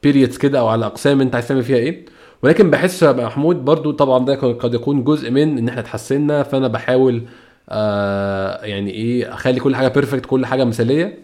[0.03, 2.05] periods كده أو على أقسام أنت عايز تعمل فيها إيه.
[2.43, 6.67] ولكن بحس يا محمود برضو طبعا ده قد يكون جزء من إن إحنا اتحسنا فأنا
[6.67, 7.23] بحاول
[7.69, 11.17] آه يعني إيه أخلي كل حاجة perfect كل حاجة مثالية.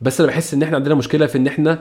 [0.00, 1.78] بس أنا بحس إن إحنا عندنا مشكلة في إن إحنا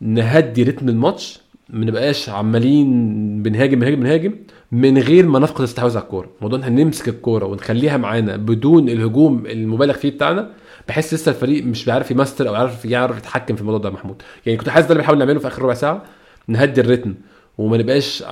[0.00, 4.34] نهدي رتم الماتش ما نبقاش عمالين بنهاجم بنهاجم بنهاجم
[4.72, 6.28] من غير ما نفقد الاستحواذ على الكورة.
[6.40, 10.50] موضوع إن إحنا نمسك الكورة ونخليها معانا بدون الهجوم المبالغ فيه بتاعنا
[10.88, 14.22] بحس لسه الفريق مش بيعرف يماستر أو يعرف يعرف يتحكم في الموضوع ده محمود.
[14.46, 16.02] يعني كنت حاسس ده اللي بنحاول نعمله في آخر ربع ساعة
[16.48, 17.14] نهدي الريتم.
[17.58, 18.24] وما نبقاش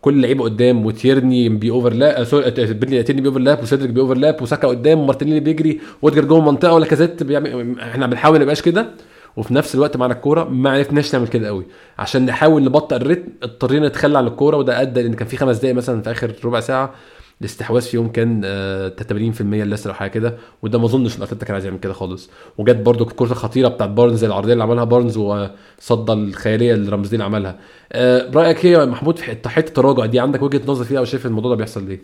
[0.00, 4.68] كل لعيبة قدام وتيرني بي overlap sorry تيرني تيرني بي overlap وسيدريك بي overlap وساكا
[4.68, 8.90] قدام ومارتينيلي بيجري واوديجارد جوه المنطقة ولاكازيت بيعمل إحنا بنحاول ما نبقاش كده.
[9.36, 11.66] وفي نفس الوقت معانا الكورة ما عرفناش نعمل كده قوي.
[11.98, 15.74] عشان نحاول نبطئ الريتم اضطرينا نتخلى عن الكورة وده أدى ان كان في خمس دقائق
[15.74, 16.94] مثلا في آخر ربع ساعة.
[17.42, 21.54] الاستحواذ فيهم كان آه 80% لسه أو حاجة كده وده ما أظنش إن أرتيتا كان
[21.54, 22.30] عايز يعمل كده خالص.
[22.58, 24.84] وجت برده الكره الخطيره بتاعت بارنز العرضية اللي عملها.
[24.84, 27.58] بارنز وصد الخيالية اللي رامزديل عملها.
[27.92, 31.26] آه رايك إيه يا محمود في حتة التراجع دي عندك وجهة نظر فيها أو شايف
[31.26, 32.00] الموضوع ده بيحصل ليه؟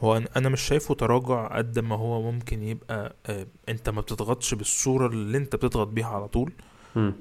[0.00, 5.06] هو أنا مش شايفه تراجع قد ما هو ممكن يبقى آه، أنت ما بتضغطش بالصورة
[5.06, 6.52] اللي أنت بتضغط بيها على طول.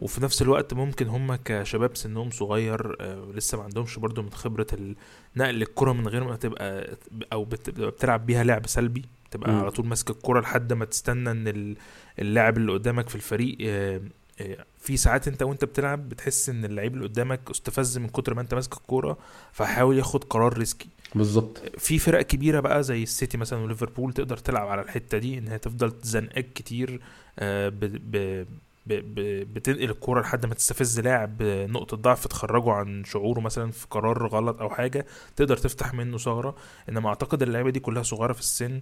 [0.01, 4.67] وفي نفس الوقت ممكن هم كشباب سنهم صغير آه، لسه ما عندهمش برضو من خبرة
[4.73, 4.95] ال-
[5.35, 6.97] نقل الكرة من غير ما تبقى
[7.33, 9.59] أو بتبقى بتلعب بيها لعب سلبي تبقى مم.
[9.59, 11.75] على طول ماسك الكرة لحد ما تستنى إن ال-
[12.19, 14.01] اللاعب اللي قدامك في الفريق آه،
[14.41, 18.41] آه، في ساعات أنت وأنت بتلعب بتحس إن اللعيب اللي قدامك استفز من كتر ما
[18.41, 19.17] أنت ماسك الكوره
[19.51, 20.87] فحاول ياخد قرار risky.
[21.15, 21.61] بالظبط.
[21.77, 25.91] في فرق كبيرة بقى زي السيتي مثلا وليفربول تقدر تلعب على الحتة دي انها تفضل
[25.91, 26.99] تزنقك كتير
[27.41, 28.45] ب ب
[28.85, 29.19] ب ب
[29.53, 34.61] بتنقل الكورة لحد ما تستفز لاعب نقطة ضعف تخرجه عن شعوره مثلا في قرار غلط
[34.61, 36.55] أو حاجة تقدر تفتح منه ثغرة.
[36.89, 38.81] إنما أعتقد اللعيبة دي كلها صغيرة في السن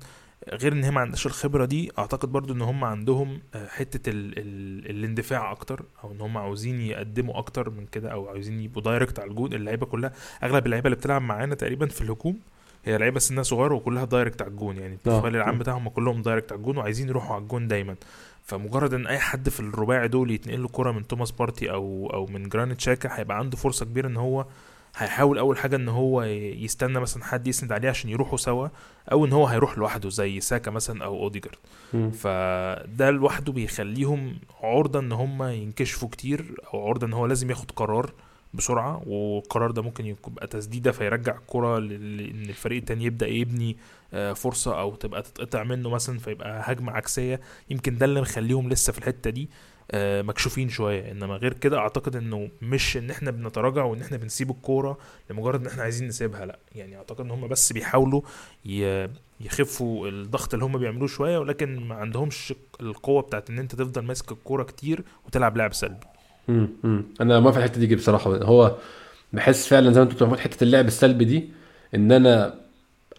[0.54, 4.34] غير إن هي ما عندهاش الخبرة دي أعتقد برضو إن هم عندهم آه، حتة ال
[4.38, 9.20] ال الاندفاع أكتر أو إن هم عاوزين يقدموا أكتر من كده أو عاوزين يبقوا direct
[9.20, 9.54] على الجون.
[9.54, 12.40] اللعيبة كلها أغلب اللعيبة اللي بتلعب معانا تقريبا في الهجوم
[12.86, 14.78] هي لعيبة سنها صغيرة وكلها direct على الجون.
[14.78, 14.98] يعني آه.
[15.06, 17.96] ال profile العام بتاعهم كلهم direct على الجون وعايزين يروحوا على الجون دايما.
[18.52, 22.26] فمجرد إن أي حد في الرباعي دول يتنقل له كرة من توماس بارتي أو أو
[22.26, 24.46] من جرانيت شاكا هيبقى عنده فرصة كبيرة إن هو
[24.98, 28.68] هيحاول أول حاجة إن هو يستنى مثلا حد يسند عليه عشان يروحوا سوا
[29.12, 31.56] أو إن هو هيروح لوحده زي ساكا مثلا أو أوديجارد.
[32.14, 38.14] فده لوحده بيخليهم عرضة إن هم ينكشفوا كتير أو عرضة إن هو لازم ياخد قرار
[38.54, 43.78] بسرعة والقرار ده ممكن يبقى تسديدة فيرجع الكرة لل- ان الفريق التاني يبدأ يبني
[44.14, 47.42] آه، فرصة أو تبقى تتقطع منه مثلا فيبقى هجمة عكسية.
[47.70, 49.50] يمكن ده اللي مخليهم لسه في الحتة دي
[49.92, 51.12] آه، مكشوفين شوية.
[51.12, 54.98] إنما غير كده أعتقد إنه مش إن إحنا بنتراجع وإن إحنا بنسيب الكورة
[55.30, 56.60] لمجرد إن إحنا عايزين نسيبها لأ.
[56.76, 58.22] يعني أعتقد إن هم بس بيحاولوا
[59.42, 64.32] يخفوا الضغط اللي هم بيعملوه شوية ولكن ما عندهمش القوة بتاعت إن أنت تفضل ماسك
[64.32, 66.08] الكورة كتير وتلعب لعب سلبي.
[67.22, 68.44] أنا ما في الحتة دي بصراحة.
[68.44, 68.76] هو
[69.34, 71.50] بحس فعلا زي ما أنت بتقول حتة اللعب السلبي دي
[71.96, 72.54] إن أنا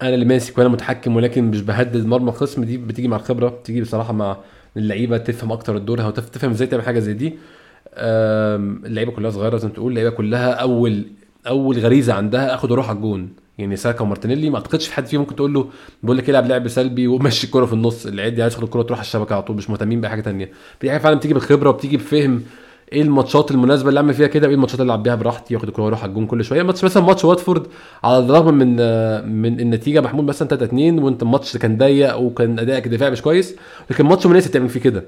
[0.02, 3.80] أنا اللي ماسك وأنا متحكم ولكن مش بهدد مرمى الخصم دي بتيجي مع الخبرة بتيجي
[3.80, 4.36] بصراحة مع
[4.76, 7.34] اللعيبة تفهم أكتر الدور أو تف- تفهم إزاي تعمل حاجة زي دي.
[7.96, 11.04] اللعيبة كلها صغيرة زي ما تقول اللعيبة كلها أول
[11.46, 13.28] أول غريزة عندها آخد وأروح على الجون.
[13.58, 15.70] يعني ساكا ومارتينيلي ما أعتقدش في حد فيهم ممكن تقول له
[16.02, 18.06] بقول لك العب لعب سلبي ومشي الكوره في النص.
[18.06, 20.50] اللعيبه دي عايز تاخد الكوره تروح على الشبكة على طول مش مهتمين بأي حاجة تانية.
[20.82, 22.42] دي حاجة فعلا بتيجي بالخبرة وبتيجي بفهم
[22.92, 25.84] إيه الماتشات المناسبة اللي اعمل فيها كده وايه الماتشات اللي العب بيها براحتي واخد الكورة
[25.84, 26.62] وأروح على الجون كل شوية.
[26.62, 27.66] ماتش مثلا ماتش واتفورد
[28.04, 28.76] على الرغم من
[29.42, 33.56] من النتيجة محمود مثلا 3 2 وانت الماتش كان ضيق وكان ادائك الدفاعي مش كويس
[33.90, 35.04] لكن ماتش مناسب تعمل فيه كده.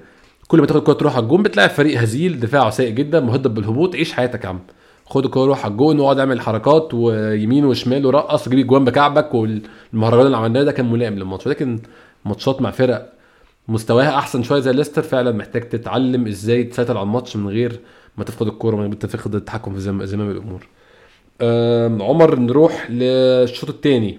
[0.49, 3.95] كل ما تاخد الكورة تروح على الجون بتلاقي فريق هزيل دفاعه سيء جدا مهدد بالهبوط
[3.97, 4.61] عيش حياتك يا عم.
[5.07, 10.27] خد الكورة روح على الجون واقعد اعمل حركات ويمين وشمال ورقص جيب الجوان بكعبك والمهرجان
[10.27, 11.47] اللي عملناه ده كان ملائم للماتش.
[11.47, 11.79] ولكن
[12.25, 13.13] ماتشات مع فرق
[13.69, 17.81] مستواها أحسن شوية زي ليستر فعلا محتاج تتعلم إزاي تسيطر على الماتش من غير
[18.17, 20.67] ما تفقد الكورة من غير ما تفقد التحكم في زم- زمام الأمور.
[22.09, 24.19] عمر نروح للشوط الثاني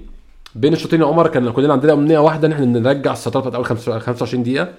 [0.55, 3.65] بين الشوطين يا عمر كان كلنا عندنا أمنية واحدة إن إحنا نرجع السيطره بتاعت أول
[4.01, 4.73] 25 دقيقة.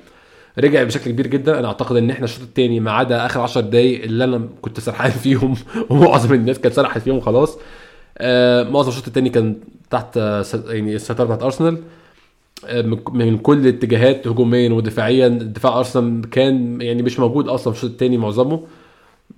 [0.58, 1.58] رجع بشكل كبير جدا.
[1.58, 5.10] أنا أعتقد إن إحنا الشوط الثاني ما عدا آخر 10 دقايق اللي أنا كنت سرحان
[5.24, 5.54] فيهم
[5.90, 7.58] ومعظم الناس كانت سرحت فيهم خلاص.
[8.18, 9.56] آه معظم الشوط الثاني كان
[9.90, 11.78] تحت آه، يعني السيطرة بتاعت أرسنال.
[12.64, 17.90] من من كل الاتجاهات هجوميا ودفاعيا دفاع أرسنال كان يعني مش موجود أصلا في الشوط
[17.90, 18.60] الثاني معظمه.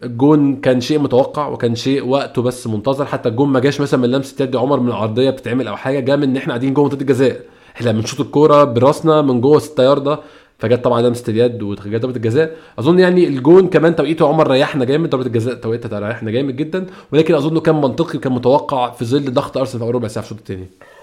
[0.04, 4.10] الجون كان شيء متوقع وكان شيء وقته بس منتظر حتى الجون ما جاش مثلا من
[4.10, 7.00] لمسة يد عمر من العرضية بتتعمل أو حاجة جه من إن إحنا قاعدين جوه منطقة
[7.00, 7.40] الجزاء.
[7.76, 10.20] إحنا بنشوط الكورة براسنا من جوه 6 ياردة
[10.58, 12.56] فجت طبعا لمسة اليد وجت ضربه الجزاء.
[12.78, 17.34] أظن يعني الجون كمان توقيته عمر ريحنا جامد ضربه الجزاء توقيتها ريحنا جامد جدا ولكن
[17.34, 20.48] أظنه كان منطقي كان متوقع في ظل ضغط أرسنال في اول ربع ساعة في الشوط
[20.48, 20.97] الثاني آه،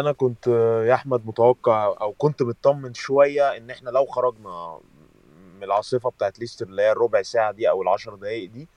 [0.00, 4.78] أنا كنت آه، يا أحمد متوقع أو كنت مطمن شوية إن إحنا لو خرجنا
[5.56, 8.68] من العاصفة بتاعت ليستر اللي هي الربع ساعة دي أو العشر دقائق دي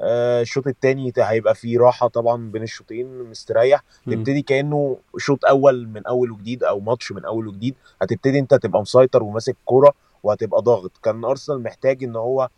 [0.00, 3.82] آه، الشوط التاني هيبقى فيه راحة طبعا بين الشوطين مستريح.
[4.06, 7.74] تبتدي كأنه شوط أول من أول وجديد أو ماتش من أول وجديد.
[8.02, 10.90] هتبتدي أنت تبقى مسيطر وماسك كورة وهتبقى ضاغط.
[11.02, 12.48] كان أرسنال محتاج إن هو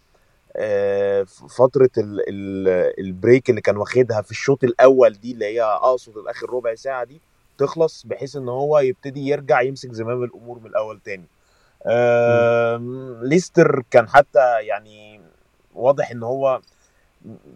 [0.57, 2.69] آه، ف- فترة ال ال
[3.07, 7.05] ال break اللي كان واخدها في الشوط الأول دي اللي هي أقصد الآخر ربع ساعة
[7.05, 7.21] دي
[7.61, 11.27] تخلص بحيث إن هو يبتدي يرجع يمسك زمام الأمور من الأول تاني.
[13.23, 15.21] ليستر كان حتى يعني
[15.75, 16.61] واضح إن هو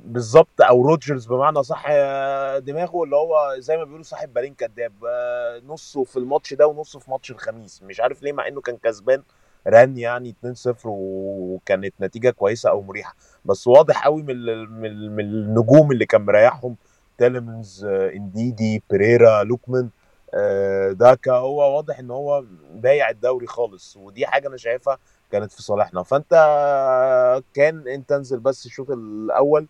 [0.04, 4.92] بالظبط أو روجرز بمعنى صح آه، دماغه اللي هو زي ما بيقولوا صاحب بالين كداب
[5.08, 7.82] آه، نصه في الماتش ده ونصه في ماتش الخميس.
[7.82, 9.22] مش عارف ليه مع إنه كان كسبان
[9.66, 13.14] ران يعني 2-0 وكانت نتيجة كويسة أو مريحة.
[13.44, 14.36] بس واضح قوي من
[15.10, 16.76] من النجوم اللي كان مريحهم
[17.18, 19.88] تيلمنز انديدي بيريرا لوكمان
[20.34, 24.98] آه، داكا هو واضح إن هو بايع الدوري خالص ودي حاجة أنا شايفها
[25.32, 26.02] كانت في صالحنا.
[26.02, 26.34] فأنت
[27.54, 29.66] كان أنت انزل بس الشوط الأول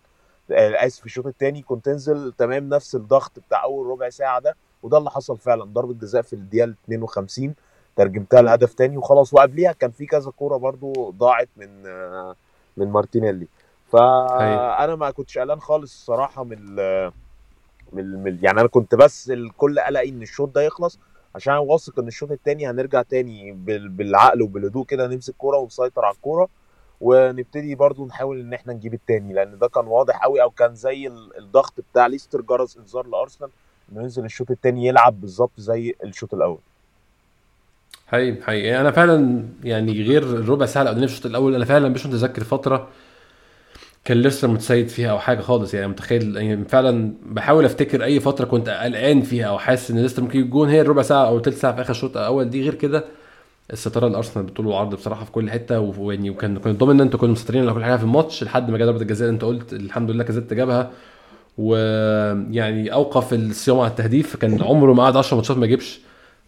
[0.51, 4.97] آه، آسف الشوط الثاني كنت تنزل تمام نفس الضغط بتاع أول ربع ساعة ده وده
[4.97, 5.63] اللي حصل فعلا.
[5.63, 7.55] ضربة جزاء في الدقيقة 52
[7.95, 9.33] ترجمتها لهدف تاني وخلاص.
[9.33, 12.35] وقبليها كان في كذا كورة برضو ضاعت من آه،
[12.77, 13.47] من مارتينيلي.
[13.91, 16.75] فأنا ما كنتش قلقان خالص الصراحه من
[17.95, 20.99] من يعني أنا كنت بس الكل قلقي إن الشوط ده يخلص
[21.35, 26.15] عشان واثق إن الشوط التاني هنرجع تاني بال- بالعقل وبالهدوء كده نمسك كورة ونسيطر على
[26.15, 26.47] الكورة
[27.01, 31.07] ونبتدي برضو نحاول إن إحنا نجيب التاني لأن ده كان واضح قوي أو كان زي
[31.07, 33.49] ال- الضغط بتاع ليستر جرس إنذار لأرسنال
[33.91, 36.57] إنه ينزل الشوط التاني يلعب بالظبط زي الشوط الأول.
[38.07, 42.05] حقيقي حقيقي أنا فعلا يعني غير الربع ساعة الاولانيه في الشوط الأول أنا فعلا مش
[42.05, 42.87] متذكر فترة
[44.05, 45.73] كان ليستر متسيد فيها أو حاجة خالص.
[45.73, 50.21] يعني متخيل يعني فعلا بحاول أفتكر أي فترة كنت قلقان فيها أو حاسس إن ليستر
[50.23, 52.61] ممكن يجيب جون هي الربع ساعة أو تلت ساعة في آخر الشوط الأول دي.
[52.63, 53.05] غير كده
[53.73, 57.73] السيطرة لأرسنال بطول وعرض بصراحة في كل حتة ويعني وكان كان dominant وكانوا مسيطرين على
[57.73, 60.91] كل حاجة في الماتش لحد ما جت ضربة الجزاء أنت قلت الحمد لله لاكازيت جابها.
[61.57, 64.35] ويعني أوقف الصيام على التهديف.
[64.35, 65.99] كان عمره ما قعد 10 ماتشات ما يجيبش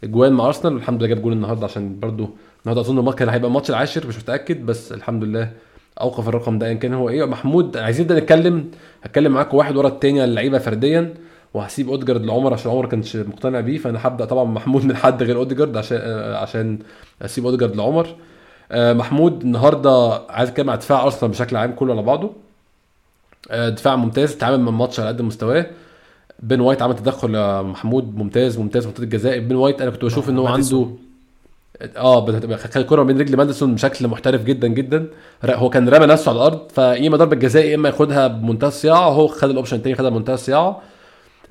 [0.04, 0.74] اجوان مع أرسنال.
[0.74, 2.30] والحمد لله جاب جول النهارده عشان برضو
[2.65, 5.52] النهارده أظن الماتش هيبقى الماتش العاشر مش متأكد بس الحمد لله
[6.02, 8.72] أوقف الرقم ده إن كان هو إيه محمود عايزين نبدا نتكلم.
[9.04, 11.14] هتكلم معاكم واحد ورا التاني على اللعيبة فرديا
[11.54, 13.78] وهسيب أودجارد لعمر عشان عمر كانش مقتنع بيه.
[13.78, 16.80] فأنا هبدأ طبعا محمود من حد غير أودجارد عشان آه، عشان
[17.22, 18.16] أسيب أودجارد لعمر.
[18.72, 22.32] آه، محمود النهارده عايز أتكلم على دفاع أرسنال بشكل عام كله على بعضه.
[23.52, 25.66] آه، دفاع ممتاز تعامل مع الماتش على قد مستواه.
[26.40, 30.38] بن وايت عمل تدخل محمود ممتاز ممتاز منطقة الجزاء بن وايت أنا كنت بشوف إن
[30.38, 30.88] هو عنده.
[31.98, 35.08] آه خد الكورة من رجل ماديسون بشكل محترف جدا جدا.
[35.46, 39.10] هو كان رمى نفسه على الأرض فيا اما ضربة جزاء يا إما ياخدها بمنتهى الصياعة.
[39.10, 40.82] هو خد ال option التاني خدها بمنتهى الصياعة.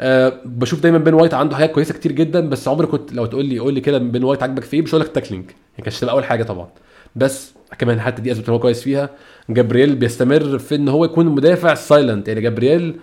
[0.01, 3.45] آه بشوف دايما بن وايت عنده حاجات كويسة كتير جدا بس عمري كنت لو تقول
[3.45, 5.45] لي قول لي كده بن وايت عاجبك في إيه مش هقول لك ال tackling.
[5.45, 6.69] يعني كانش تبقى أول حاجة طبعا.
[7.17, 9.11] بس كمان حتى دي اثبت إن هو كويس فيها.
[9.51, 12.97] جابرييل بيستمر في إن هو يكون مدافع silent يعني جابرييل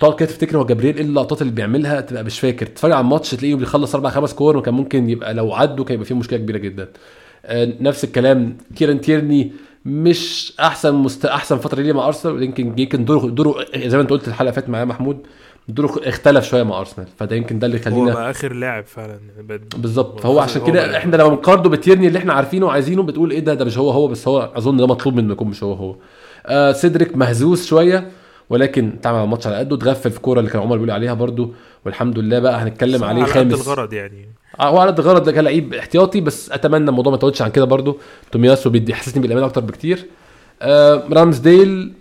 [0.00, 2.66] تقعد كده تفتكر هو جابرييل إيه اللقطات اللي بيعملها تبقى مش فاكر.
[2.66, 6.06] تتفرج على الماتش تلاقيه بيخلص أربع خمس كور وكان ممكن يبقى لو عدوا كان يبقى
[6.06, 6.88] فيه مشكلة كبيرة جدا.
[7.44, 9.52] آه، نفس الكلام كيران تيرني
[9.84, 11.24] مش أحسن مست...
[11.26, 14.52] أحسن فترة ليه مع أرسنال يمكن يمكن دوره دوره زي ما أنت قلت الحلقة اللي
[14.52, 15.18] فاتت معايا محمود
[15.68, 17.06] دوره اختلف شوية مع أرسنال.
[17.18, 19.18] فده يمكن ده اللي هو يخلينا بقى آخر لاعب فعلا.
[19.76, 20.12] بالظبط.
[20.16, 23.40] هو فهو عشان هو كده إحنا لو بنقارنه بتيرني اللي إحنا عارفينه وعايزينه بتقول إيه
[23.40, 25.96] ده ده مش هو هو بس هو أظن ده مطلوب منه يكون مش هو هو.
[26.46, 28.08] آه سيدريك مهزوز شوية.
[28.50, 31.48] ولكن تعمل الماتش على قده تغفل في الكوره اللي كان عمر بيقول عليها برده
[31.84, 33.54] والحمد لله بقى هنتكلم عليه على خامس.
[33.68, 34.28] الغرض يعني.
[34.60, 37.64] آه، هو على الغرض ده كان لعيب احتياطي بس أتمنى الموضوع ما يطولش عن كده
[37.64, 37.94] برده
[38.32, 40.06] تومياسو بيدي يحسسني بالأمان أكتر بكتير.
[40.62, 41.92] آه رامز ديل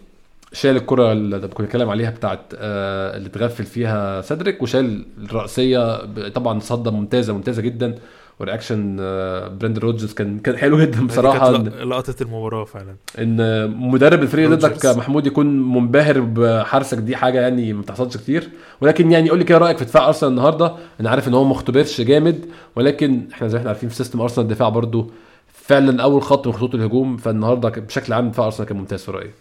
[0.54, 6.28] شال الكره اللي كنا بنتكلم عليها بتاعت آه اللي اتغفل فيها سيدريك وشال الرأسية ب-
[6.36, 7.96] طبعا صده ممتازة ممتازة جدا.
[8.40, 11.52] و reaction آه براندن روجرز كان كان حلو جدا بصراحة.
[11.58, 12.96] لقطة المباراة فعلا.
[13.20, 14.50] إن مدرب الفريق.
[14.50, 18.50] ضدك محمود يكون منبهر بحارسك دي حاجة يعني ما بتحصلش كتير.
[18.82, 20.76] ولكن يعني قول لي كده رأيك في دفاع أرسنال النهارده.
[21.00, 22.46] أنا عارف إن هو ما اختبرش جامد
[22.76, 25.12] ولكن إحنا زي ما إحنا عارفين في system أرسنال الدفاع برضو
[25.54, 27.18] فعلا أول خط من خطوط الهجوم.
[27.18, 29.32] فالنهاردة بشكل عام دفاع أرسنال كان ممتاز في رأيي.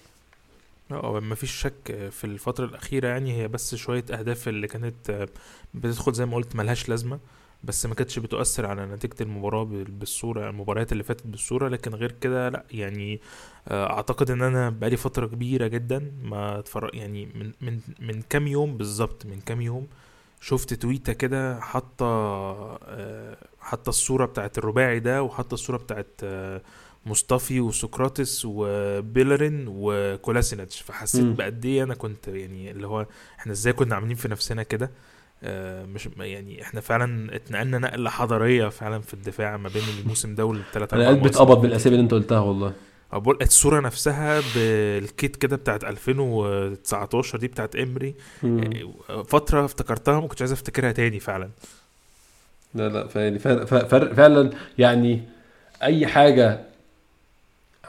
[0.90, 5.28] آه ما فيش شك في الفترة الأخيرة يعني هي بس شوية أهداف اللي كانت آه،
[5.74, 7.18] بتدخل زي ما قلت ملهاش لازمة.
[7.66, 12.12] بس ما كانتش بتؤثر على نتيجة المباراة بال- بالصورة المباريات اللي فاتت بالصورة لكن غير
[12.12, 13.20] كده لا يعني
[13.68, 18.46] آه، أعتقد إن أنا بقالي فترة كبيرة جدا ما اتفرج يعني من من من كام
[18.46, 19.86] يوم بالظبط من كام يوم
[20.40, 26.62] شفت تويتة كده حاطة آه، حاطة الصورة بتاعت الرباعي ده وحاطة الصورة بتاعت آه،
[27.06, 31.24] مصطفي وسقراطس وبيلرين وكولاسينيتش فحسيت.
[31.38, 33.06] بقد إيه أنا كنت يعني اللي هو
[33.38, 34.90] إحنا إزاي كنا عاملين في نفسنا كده
[35.94, 40.94] مش يعني إحنا فعلا اتنقلنا نقلة حضارية فعلا في الدفاع ما بين الموسم ده والثلاث
[40.94, 42.72] أنا قلبي اتقبض بالأسامي اللي أنت قلتها والله.
[43.12, 48.14] بقول الصورة نفسها بالكيت كده بتاعت 2019 دي بتاعت إمري.
[48.42, 48.92] يعني
[49.28, 51.48] فترة افتكرتها ما كنتش عايز أفتكرها تاني فعلا.
[52.74, 55.22] لا لا فعلا فعلا, فعلا يعني
[55.82, 56.60] أي حاجة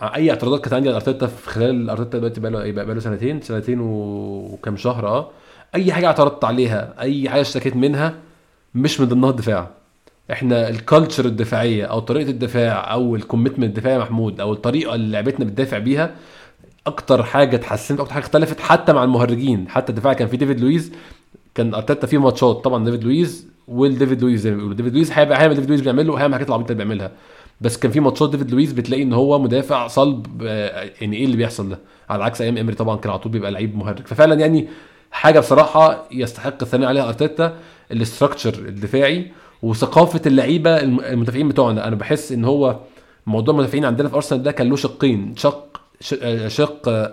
[0.01, 2.99] أي اعتراضات كانت عندي على أرتيتا في خلال أرتيتا دلوقتي بقى له إيه بقى له
[2.99, 5.31] سنتين سنتين وكام شهر آه.
[5.75, 8.13] أي حاجة اعترضت عليها أي حاجة اشتكيت منها
[8.75, 9.69] مش من ضمنها الدفاع.
[10.32, 14.95] إحنا ال culture الدفاعية أو طريقة الدفاع أو ال commitment الدفاعي يا محمود أو الطريقة
[14.95, 16.15] اللي لعبتنا بتدافع بيها
[16.88, 19.69] أكتر حاجة اتحسنت أكتر حاجة اختلفت حتى مع المهرجين.
[19.69, 20.91] حتى الدفاع كان في ديفيد لويز
[21.56, 24.75] كان أرتيتا فيه ماتشات طبعا ديفيد لويز والديفيد لويز زي ما بيقولوا.
[24.77, 27.12] ديفيد لويز هيبقى هيعمل ديفيد لويز بيعمله وهيعمل الحاجات العبيطة اللي بيعملها.
[27.62, 31.38] بس كان في ماتشات ديفيد لويز بتلاقي إن هو مدافع صلب آه، يعني إيه اللي
[31.38, 34.08] بيحصل ده؟ على عكس أيام إيمري طبعا كان على طول بيبقى لعيب مهرج.
[34.08, 34.67] ففعلا يعني
[35.11, 37.53] حاجة بصراحة يستحق الثناء عليها أرتيتا
[37.91, 41.87] ال structure الدفاعي وثقافة اللعيبة الم- المدافعين بتوعنا.
[41.87, 42.79] أنا بحس إن هو
[43.27, 45.81] موضوع المدافعين عندنا في أرسنال ده كان له شقين شق
[46.23, 47.11] آه، شق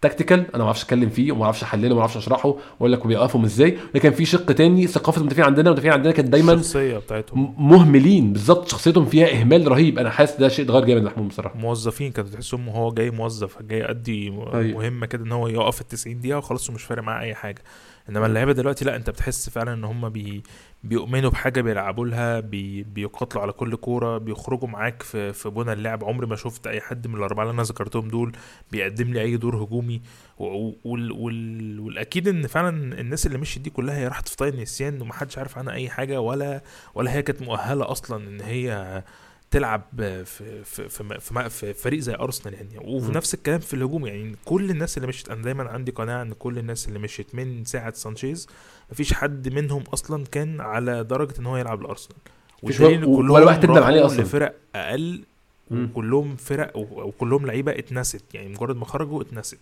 [0.00, 3.44] tactical أنا ما أعرفش أتكلم فيه وما أعرفش أحلله وما أعرفش أشرحه وأقول لك بيوقفهم
[3.44, 3.78] إزاي.
[3.94, 7.54] لكن في شق تاني ثقافة المدافعين عندنا المدافعين عندنا كانت دايما الشخصية بتاعتهم.
[7.58, 8.32] مهملين.
[8.32, 9.98] بالظبط شخصيتهم فيها إهمال رهيب.
[9.98, 11.56] أنا حاسس ده شيء اتغير جامد محمود بصراحة.
[11.58, 14.78] موظفين كانوا تحسهم هو جاي موظف جاي يأدي أيوة.
[14.78, 17.62] مهمة كده إن هو يقف ال 90 دقيقة وخلاص ومش فارق معاه أي حاجة.
[18.08, 20.42] إنما اللعيبة دلوقتي لا أنت بتحس فعلا إن هم بي
[20.84, 26.04] بيؤمنوا بحاجة بيلعبوا لها بي بيقاتلوا على كل كورة بيخرجوا معاك في في بنى اللعب.
[26.04, 28.32] عمري ما شفت أي حد من الأربعة اللي أنا ذكرتهم دول
[28.72, 30.00] بيقدم لي أي دور هجومي.
[30.38, 34.48] و- وال وال والأكيد إن فعلا الناس اللي مشيت دي كلها هي راحت في طي
[34.48, 36.62] النسيان ومحدش عارف عنها أي حاجة ولا
[36.94, 39.02] ولا هي كانت مؤهلة أصلا إن هي
[39.50, 39.82] تلعب
[40.24, 43.12] في في في, في, في فريق زي أرسنال يعني وفي.
[43.12, 46.58] نفس الكلام في الهجوم يعني كل الناس اللي مشيت أنا دايما عندي قناعة إن كل
[46.58, 48.46] الناس اللي مشيت من ساعة سانشيز
[48.92, 52.18] مفيش حد منهم أصلا كان على درجة إن هو يلعب لأرسنال
[52.62, 54.22] والدليل ولا- واحد تندم عليه أصلاً.
[54.22, 55.22] لفرق أقل.
[55.70, 59.58] وكلهم فرق وكلهم لعيبة اتنست يعني مجرد ما خرجوا اتنست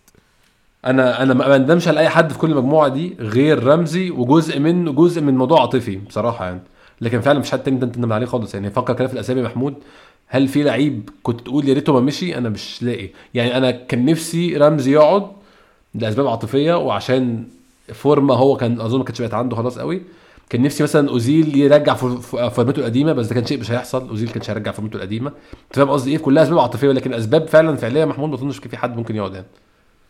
[0.85, 4.91] أنا أنا ما بندمش على أي حد في كل المجموعه دي غير رمزي وجزء منه
[4.91, 6.61] جزء من موضوع عاطفي بصراحة يعني
[7.01, 8.53] لكن فعلا مش حد تاني تندم عليه خالص.
[8.53, 9.73] يعني فكر كده في الأسامي محمود.
[10.27, 13.09] هل في لعيب كنت تقول يا ريته ما مشي؟ أنا مش لاقي.
[13.33, 15.27] يعني أنا كان نفسي رمزي يقعد
[15.95, 17.43] لاسباب عاطفية وعشان
[17.93, 20.01] فورمة هو كان أظن ما كانتش بقت عنده خلاص قوي.
[20.49, 24.09] كان نفسي مثلا أوزيل يرجع فور- فورمته القديمة بس ده كان شيء مش هيحصل.
[24.09, 25.29] أوزيل كانش هيرجع فورمته القديمة.
[25.67, 28.77] أنت فاهم قصدي إيه؟ كلها أسباب عاطفية لكن أسباب فعلا فعلية محمود ما أظنش في
[28.77, 29.45] حد ممكن يقعد يعني.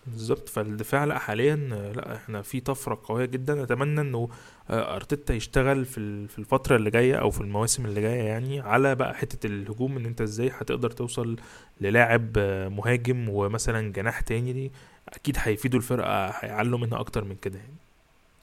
[0.08, 0.50] بالظبط.
[0.50, 1.56] فالدفاع لا حاليا
[1.96, 3.64] لا إحنا في طفرة قوية جدا.
[3.64, 4.30] أتمنى إنه
[4.70, 8.96] آه، أرتيتا يشتغل في في الفترة اللي جاية أو في المواسم اللي جاية يعني على
[8.96, 11.36] بقى حتة الهجوم إن أنت إزاي هتقدر توصل
[11.82, 14.72] للاعب آه، مهاجم ومثلا جناح تاني دي
[15.10, 17.74] أكيد هيفيدوا الفرقة هيعلوا منها أكتر من كده يعني.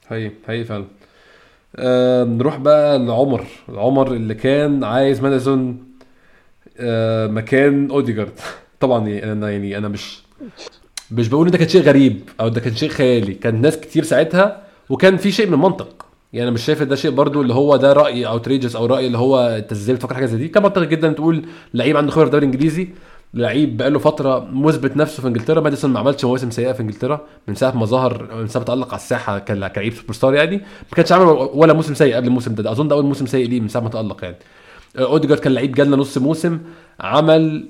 [0.07, 0.85] حقيقي حقيقي فعلا.
[1.75, 3.45] آه نروح بقى لعمر.
[3.69, 5.85] عمر اللي كان عايز ماديسون
[6.77, 8.39] آه مكان أوديجارد.
[8.79, 10.23] طبعا يعني أنا يعني أنا مش
[11.11, 14.03] مش بقول ان ده كان شيء غريب أو ده كان شيء خيالي كان ناس كتير
[14.03, 17.75] ساعتها وكان في شيء من المنطق يعني أنا مش شايف ده شيء برضو اللي هو
[17.75, 20.85] ده رأي outrageous أو رأي اللي هو أنت إزاي بتفكر حاجة زي دي؟ كان منطقي
[20.85, 22.87] جدا تقول لعيب عنده خبرة في الدوري الإنجليزي
[23.33, 27.55] لعيب بقاله فترة مثبت نفسه في إنجلترا ماديسون ما عملش مواسم سيئة في إنجلترا من
[27.55, 31.11] ساعة ما ظهر من ساعة ما تألق على الساحة كلاعب سوبر ستار يعني ما كانش
[31.11, 33.67] عامل ولا موسم سيء قبل الموسم ده, ده أظن ده أول موسم سيء ليه من
[33.67, 34.35] ساعة ما تألق يعني.
[34.99, 36.59] أوديجارد كان لعيب جالنا نص موسم
[36.99, 37.67] عمل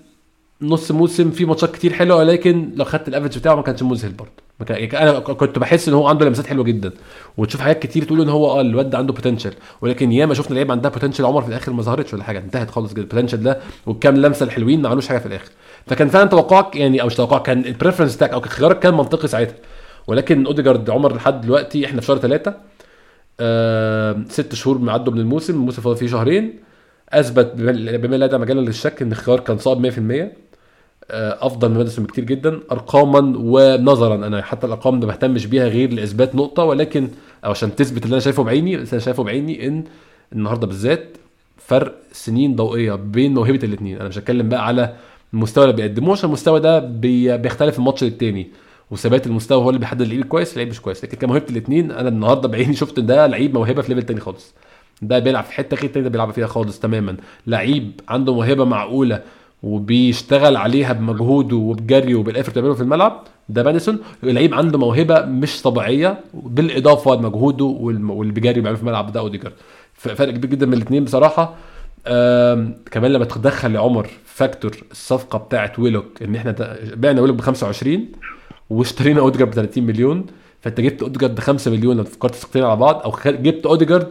[0.62, 4.12] نص موسم في ماتشات كتير حلوة ولكن لو خدت ال average بتاعه ما كانش مذهل
[4.12, 4.32] برضه.
[4.66, 6.92] كان- يعني أنا كنت بحس إن هو عنده لمسات حلوة جدا.
[7.38, 10.72] وتشوف حاجات كتير تقول إن هو آه الواد ده عنده potential ولكن ياما شفنا لعيبه
[10.72, 12.40] عندها potential عمر في الآخر ما ظهرتش ولا حاجة.
[12.40, 15.50] انتهت خالص كده ال potential ده والكام لمسة الحلوين ما عملوش حاجة في الآخر.
[15.88, 19.28] فكان فعلا توقعك يعني أو مش توقعك كان ال preference بتاعك أو خيارك كان منطقي
[19.28, 19.56] ساعتها.
[20.08, 22.54] ولكن أوديجارد عمر لحد دلوقتي إحنا في شهر ثلاثة
[23.40, 25.54] آه ست شهور عدوا من الموسم.
[25.54, 26.60] الموسم فاضل فيه شهرين.
[27.10, 30.32] أثبت بما لا مجالا للشك إن الخيار كان صعب 100% آه،
[31.12, 34.16] أفضل من ماديسون بكتير جدا ارقاما ونظرا.
[34.16, 37.10] أنا حتى الأرقام ما بهتمش بيها غير لإثبات نقطة ولكن
[37.46, 39.84] أو عشان تثبت اللي أنا شايفه بعيني أنا شايفه بعيني إن
[40.34, 41.18] النهارده بالذات
[41.58, 44.94] فرق سنين ضوئية بين موهبة الاثنين أنا مش هتكلم بقى على
[45.34, 48.48] المستوى اللي بيقدموه عشان المستوى ده بي- بيختلف من ماتش للتاني.
[48.92, 51.04] وثبات المستوى هو اللي بيحدد اللعيب كويس اللعيب مش كويس.
[51.04, 54.54] لكن كموهبة الاثنين أنا النهارده بعيني شفت ده لعيب موهبة في level تاني خالص.
[55.02, 57.18] ده بيلعب في حتة غير التاني ده بيلعب فيها خالص تماما.
[57.48, 59.22] لعيب عنده موهبة معقولة
[59.64, 65.62] وبيشتغل عليها بمجهوده وبجريه وبال effort بيعمله في الملعب ده ماديسون لعيب عنده موهبة مش
[65.62, 69.54] طبيعية بالإضافة لمجهوده واللي بيجري بيعمله في الملعب ده أوديجارد.
[69.94, 71.54] فرق كبير جدا من الاثنين بصراحة.
[72.92, 76.56] كمان لما تدخل لعمر factor الصفقة بتاعت ويلوك إن إحنا
[76.96, 78.06] بعنا ويلوك ب 25
[78.70, 80.26] واشترينا أوديجارد ب 30 مليون
[80.62, 84.08] فأنت جبت أوديجارد ب 5 مليون لو فكرت الصفقتين على بعض أو جبت أوديجارد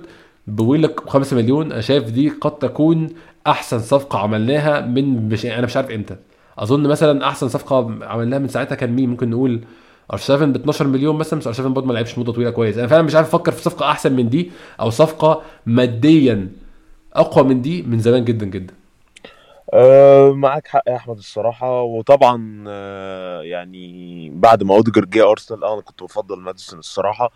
[0.47, 3.09] بويلوك ب 5 مليون أنا شايف دي قد تكون
[3.47, 6.17] أحسن صفقة عملناها من مش أنا مش عارف إمتى.
[6.59, 9.61] أظن مثلا أحسن صفقة عملناها من ساعتها كان مين؟ ممكن نقول
[10.13, 12.79] ارشافن ب 12 مليون مثلا بس ارشافن برضه ما لعبش مدة طويلة كويس.
[12.79, 16.49] أنا فعلا مش عارف أفكر في صفقة أحسن من دي أو صفقة ماديا
[17.15, 18.75] أقوى من دي من زمان جدا جدا.
[19.75, 21.83] أه معاك حق يا أحمد الصراحة.
[21.83, 27.31] وطبعا أه يعني بعد ما اوديجارد جه أرسنال أنا كنت بفضل ماديسون الصراحة.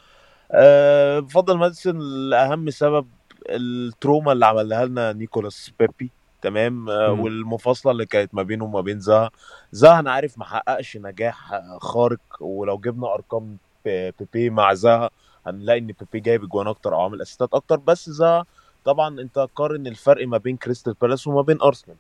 [0.53, 1.99] أه بفضل ماديسون
[2.31, 3.07] لأهم سبب
[3.49, 6.11] ال trauma اللي عملها لنا نيكولاس بيبي.
[6.43, 7.21] تمام؟ مم.
[7.21, 9.31] والمفاضلة اللي كانت ما بينه وما بين زها.
[9.73, 12.21] زها أنا عارف ما حققش نجاح آه، خارق.
[12.41, 15.11] ولو جبنا أرقام بيبي مع زها
[15.47, 17.77] هنلاقي إن بيبي جايب اجوان أكتر أو عامل assist ات أكتر.
[17.77, 18.45] بس زها
[18.85, 21.97] طبعا أنت قارن الفرق ما بين كريستال بالاس وما بين أرسنال.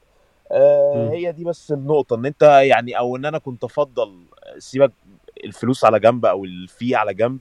[0.53, 1.11] آه.
[1.13, 4.23] هي دي بس النقطة إن أنت يعني أو إن أنا كنت أفضل
[4.59, 4.93] سيبك
[5.45, 7.39] الفلوس على جنب أو ال fee على جنب.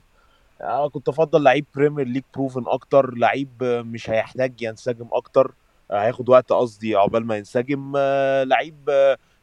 [0.60, 5.54] أنا كنت أفضل لعيب بريمير ليج proven أكتر لعيب مش هيحتاج ينسجم أكتر
[5.90, 7.96] هياخد وقت قصدي عقبال ما ينسجم.
[8.44, 8.90] لعيب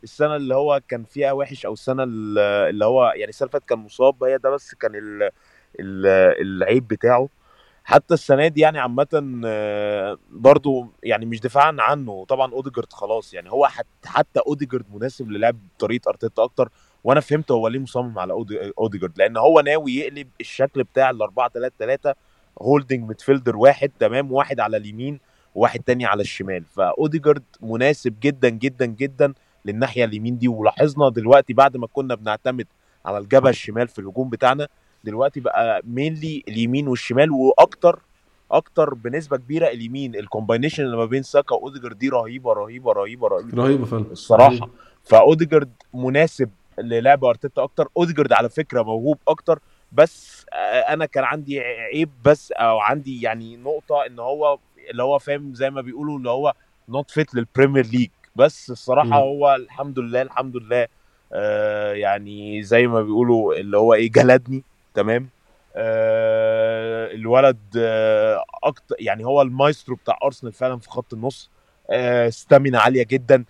[0.03, 4.23] السنة اللي هو كان فيها وحش أو السنة اللي هو يعني السنة اللي كان مصاب
[4.23, 5.23] هي ده بس كان ال-
[5.79, 6.05] ال-
[6.41, 7.29] العيب بتاعه.
[7.83, 9.07] حتى السنة دي يعني عامة
[10.31, 12.25] برضو يعني مش دفاعا عنه.
[12.29, 16.69] طبعا أوديجارد خلاص يعني هو حت حتى أوديجارد مناسب للعب بطريقة أرتيتا أكتر.
[17.05, 18.33] وأنا فهمت هو ليه مصمم على
[18.79, 22.15] أوديجارد لأن هو ناوي يقلب الشكل بتاع ال 4 3 3
[22.61, 25.19] holding midfielder واحد تمام واحد على اليمين
[25.55, 26.63] وواحد تاني على الشمال.
[26.65, 29.33] فأوديجارد مناسب جدا جدا جدا
[29.65, 30.47] للناحية اليمين دي.
[30.47, 32.67] ولاحظنا دلوقتي بعد ما كنا بنعتمد
[33.05, 34.67] على الجبهة الشمال في الهجوم بتاعنا
[35.03, 37.99] دلوقتي بقى mainly اليمين والشمال وأكتر
[38.51, 40.15] أكتر بنسبة كبيرة اليمين.
[40.15, 44.05] ال combination اللي ما بين ساكا وأوديجارد دي رهيبة رهيبة رهيبة رهيبة رهيبة فعلا.
[44.11, 44.69] الصراحة.
[45.03, 46.49] فأوديجارد مناسب
[46.79, 47.87] للعب ارتيتا أكتر.
[47.97, 49.59] أوديجارد على فكرة موهوب أكتر.
[49.91, 54.59] بس آه، أنا كان عندي عيب بس أو عندي يعني نقطة إن هو
[54.89, 56.53] اللي هو فاهم زي ما بيقولوا اللي هو
[56.89, 59.13] not fit للبريمير ليج بس الصراحة مم.
[59.13, 60.87] هو الحمد لله الحمد لله
[61.33, 64.63] آه يعني زي ما بيقولوا اللي هو إيه جلدني.
[64.93, 65.29] تمام؟
[65.75, 71.49] آه الولد آه أكتر يعني هو المايسترو بتاع أرسنال فعلا في خط النص.
[71.89, 73.35] آه stamina عالية جدا.
[73.35, 73.45] آه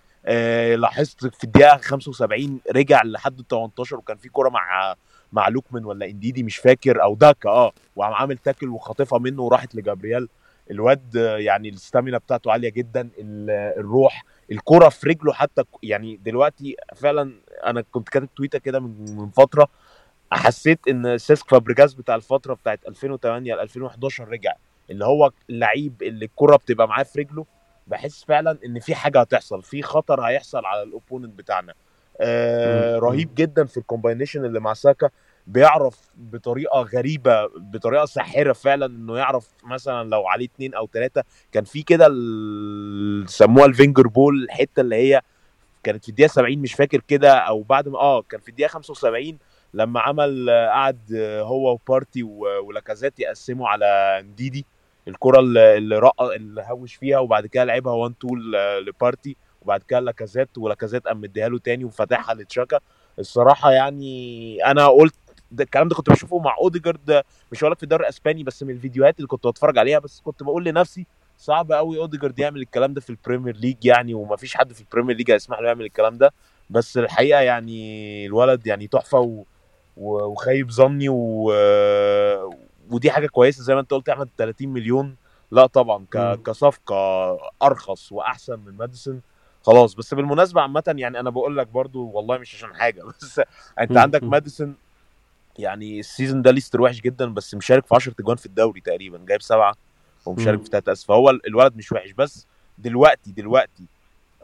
[0.76, 4.94] لاحظت في الدقيقة 75 رجع لحد ال 18 وكان في كوره مع
[5.32, 9.74] مع لوكمان ولا إنديدي مش فاكر أو داكا آه وقام عامل tackle وخاطفها منه وراحت
[9.74, 10.28] لجابرييل.
[10.70, 13.50] الواد آه، يعني ال stamina بتاعته عالية جدا ال-
[13.80, 17.32] الروح الكرة في رجله حتى يعني دلوقتي فعلا
[17.66, 19.68] أنا كنت كاتب تويتة كده من من فترة
[20.32, 24.52] حسيت إن سيسك فابريجاس بتاع الفترة بتاعت 2008 ل 2011 رجع.
[24.90, 27.46] اللي هو اللعيب اللي الكرة بتبقى معاه في رجله
[27.86, 31.74] بحس فعلا إن في حاجة هتحصل في خطر هيحصل على ال opponent بتاعنا.
[32.20, 32.98] آه.
[32.98, 35.10] رهيب جدا في ال combination اللي مع ساكا
[35.46, 41.22] بيعرف بطريقة غريبة بطريقة ساحرة فعلا إنه يعرف مثلا لو عليه اتنين أو تلاتة
[41.52, 42.06] كان في كده
[43.26, 45.22] سموها ال Wenger ball الحتة اللي هي
[45.82, 49.38] كانت في الدقيقة 70 مش فاكر كده أو بعد ما آه كان في الدقيقة 75
[49.74, 54.66] لما عمل آه، قعد آه، هو وبارتي ولاكازيت يقسموا على نديدي.
[55.08, 58.40] الكرة اللي اللي رق اللي هوش فيها وبعد كده لعبها 1 2
[58.88, 62.80] لبارتي وبعد كده لاكازيت ولاكازيت قام مديها له تاني وفتحها لتشاكا
[63.18, 65.14] الصراحة يعني أنا قلت
[65.50, 69.16] ده الكلام ده كنت بشوفه مع أوديجارد مش هقول في الدوري الإسباني بس من الفيديوهات
[69.16, 71.06] اللي كنت بتفرج عليها بس كنت بقول لنفسي
[71.38, 75.30] صعب قوي أوديجارد يعمل الكلام ده في Premier League يعني ومفيش حد في Premier League
[75.30, 76.32] هيسمح له يعمل الكلام ده
[76.70, 79.18] بس الحقيقة يعني الولد يعني تحفة.
[79.20, 79.44] و...
[79.96, 81.52] وخيب ظني و...
[82.90, 85.16] ودي حاجة كويسة زي ما انت قلت يا احمد 30 مليون
[85.50, 86.16] لا طبعا ك...
[86.42, 86.94] كصفقة
[87.62, 89.20] أرخص وأحسن من ماديسون
[89.62, 93.40] خلاص بس بالمناسبة عامة يعني أنا بقول لك برضو والله مش عشان حاجة بس
[93.80, 93.96] انت.
[93.96, 94.22] عندك.
[94.22, 94.76] ماديسون
[95.58, 99.18] يعني ال season ده ليستر وحش جدا بس مشارك في 10 اجوان في الدوري تقريبا
[99.28, 99.74] جايب سبعة
[100.26, 100.62] ومشارك.
[100.62, 102.46] في ثلاثة أسيست فهو الولد مش وحش بس
[102.78, 103.84] دلوقتي دلوقتي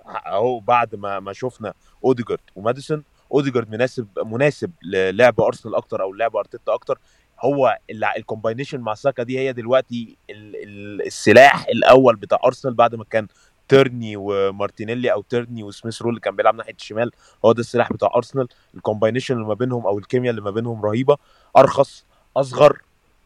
[0.07, 1.75] اهو بعد ما ما شفنا
[2.05, 6.99] أوديجارد وماديسون أوديجارد مناسب مناسب للعب أرسنال أكتر أو لعب أرتيتا أكتر
[7.41, 7.79] هو
[8.17, 13.05] ال combination مع ساكا دي هي دلوقتي ال ال السلاح الأول بتاع أرسنال بعد ما
[13.05, 13.27] كان
[13.69, 17.11] تيرني ومارتينيلي أو تيرني وسميث رو اللي كان بيلعب ناحية الشمال
[17.45, 18.49] هو ده السلاح بتاع أرسنال.
[18.75, 21.17] ال combination اللي ما بينهم أو الكيمياء اللي ما بينهم رهيبة
[21.57, 22.05] أرخص
[22.37, 22.79] أصغر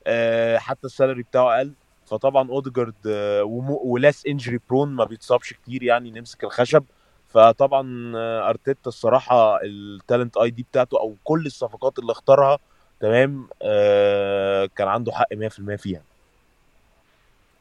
[0.06, 1.72] آه، حتى ال salary بتاعه أقل.
[2.06, 3.42] فطبعا أوديجارد آه،
[3.84, 6.84] و less injury prone ما بيتصابش كتير يعني نمسك الخشب.
[7.28, 12.58] فطبعا آه، أرتيتا الصراحة ال talent ID بتاعته أو كل الصفقات اللي اختارها
[13.00, 16.00] تمام؟ آه، كان عنده حق 100% فيها.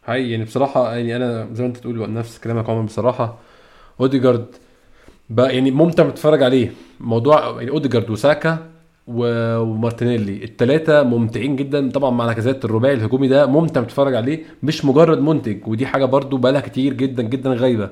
[0.05, 2.81] هي يعني بصراحة يعني أنا زي ما أنت تقول نفس كلامك عمر.
[2.81, 3.37] بصراحة
[3.99, 4.45] أوديجارد
[5.29, 6.71] بقى يعني ممتع بتتفرج عليه.
[6.99, 8.69] موضوع يعني أوديجارد وساكا
[9.07, 11.91] ومارتينيلي التلاتة ممتعين جدا.
[11.91, 14.43] طبعا مع لاكازيت الرباعي الهجومي ده ممتع بتتفرج عليه.
[14.63, 17.89] مش مجرد منتج ودي حاجة برضو بقالها كتير جدا جدا غايبة.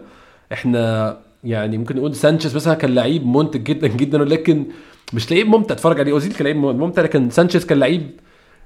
[0.53, 4.65] إحنا يعني ممكن نقول سانشيز مثلا كان لعيب منتج جدا جدا ولكن
[5.13, 6.11] مش لعيب ممتع تتفرج عليه.
[6.11, 8.09] أوزيل كان لعيب ممتع لكن سانشيز كان لعيب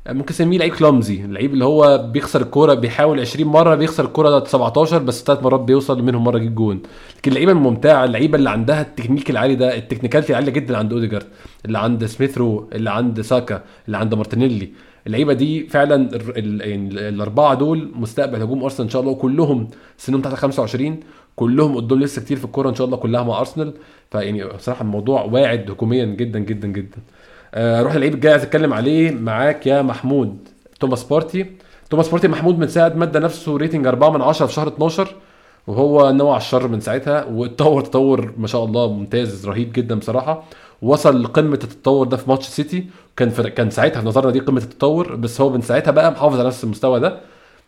[0.10, 4.98] ممكن نسميه لعيب clumsy اللعيب اللي هو بيخسر الكورة بيحاول 20 مرة بيخسر الكورة 17
[4.98, 6.82] بس ثلاث مرات بيوصل منهم مرة يجيب جون.
[7.18, 11.26] لكن اللعيبة الممتعة اللعيبة اللي عندها التكنيك العالي ده ال technicality عاليه جدا عند أوديجارد
[11.66, 14.70] اللي عند سميث رو اللي عند ساكا اللي عند مارتينيلي.
[15.08, 16.10] اللعيبة دي فعلا
[16.66, 21.00] يعني الأربعة دول مستقبل هجوم أرسنال إن شاء الله وكلهم سنهم تحت 25
[21.36, 23.74] كلهم قدام لسه كتير في الكورة إن شاء الله كلها مع أرسنال.
[24.12, 26.98] فيعني بصراحة الموضوع واعد هجوميا جدا جدا جدا.
[27.54, 30.38] آه، أروح اللعيب الجاي عايز اتكلم عليه معاك يا محمود.
[30.80, 31.46] توماس بارتي.
[31.90, 35.16] توماس بارتي محمود من ساعة ما ادى نفسه rating 4 من 10 في شهر 12
[35.68, 40.44] وهو نوع الشر من ساعتها واتطور تطور ما شاء الله ممتاز رهيب جدا بصراحة.
[40.82, 42.88] وصل لقمة التطور ده في ماتش سيتي
[43.18, 46.40] كان في كان ساعتها في نظرنا دي قمة التطور بس هو من ساعتها بقى محافظ
[46.40, 47.20] على نفس المستوى ده